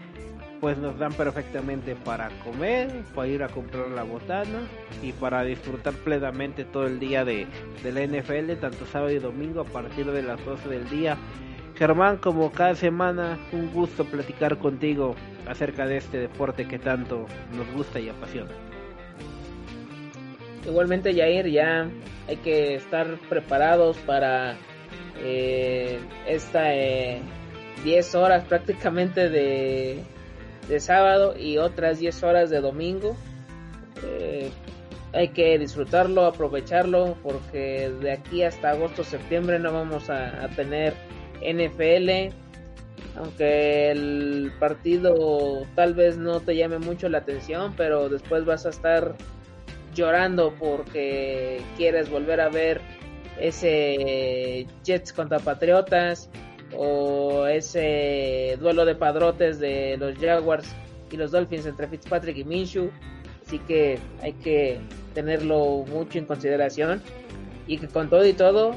[0.63, 4.63] pues nos dan perfectamente para comer, para ir a comprar la botana
[5.03, 7.47] y para disfrutar plenamente todo el día de,
[7.83, 11.19] de la NFL, tanto sábado y domingo a partir de las 12 del día.
[11.77, 17.71] Germán, como cada semana, un gusto platicar contigo acerca de este deporte que tanto nos
[17.73, 18.53] gusta y apasiona.
[20.65, 21.91] Igualmente, Jair, ya
[22.29, 24.57] hay que estar preparados para
[25.19, 27.25] eh, esta 10
[27.85, 30.03] eh, horas prácticamente de,
[30.69, 33.17] de sábado y otras 10 horas de domingo.
[34.05, 34.51] Eh,
[35.13, 40.95] hay que disfrutarlo, aprovecharlo, porque de aquí hasta agosto, septiembre no vamos a tener
[41.45, 42.35] NFL.
[43.17, 48.71] Aunque el partido tal vez no te llame mucho la atención, pero después vas a
[48.71, 49.15] estar
[49.95, 52.81] llorando porque quieres volver a ver
[53.39, 56.29] ese Jets contra Patriotas
[56.77, 60.67] o ese duelo de padrotes de los Jaguars
[61.11, 62.91] y los Dolphins entre Fitzpatrick y Minshew.
[63.47, 64.79] Así que hay que
[65.13, 67.03] tenerlo mucho en consideración
[67.67, 68.75] y que con todo y todo,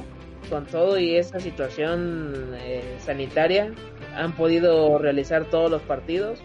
[0.48, 3.72] con todo y esta situación eh, sanitaria,
[4.14, 6.40] han podido realizar todos los partidos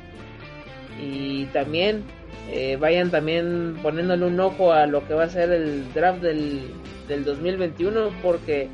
[1.02, 2.04] y también
[2.52, 6.72] eh, vayan también poniéndole un ojo a lo que va a ser el draft del,
[7.08, 8.70] del 2021 porque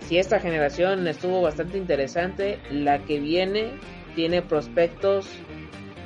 [0.00, 3.70] si esta generación estuvo bastante interesante, la que viene
[4.14, 5.26] tiene prospectos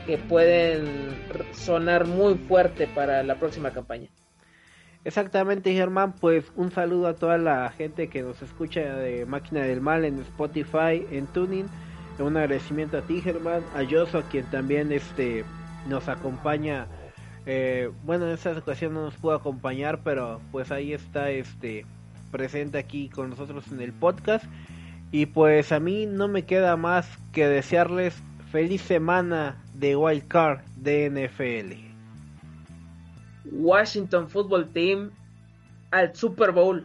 [0.07, 0.87] que pueden
[1.53, 4.09] sonar muy fuerte para la próxima campaña.
[5.05, 6.13] Exactamente, Germán.
[6.13, 10.21] Pues un saludo a toda la gente que nos escucha de Máquina del Mal en
[10.21, 11.67] Spotify, en Tuning.
[12.19, 15.45] Un agradecimiento a ti, Germán, a Joso, quien también este
[15.89, 16.87] nos acompaña.
[17.47, 21.87] Eh, bueno, en esta ocasión no nos pudo acompañar, pero pues ahí está este
[22.33, 24.45] presente aquí con nosotros en el podcast.
[25.13, 28.21] Y pues a mí no me queda más que desearles
[28.51, 31.88] feliz semana de Wild Card de NFL.
[33.53, 35.11] Washington Football Team
[35.91, 36.85] al Super Bowl.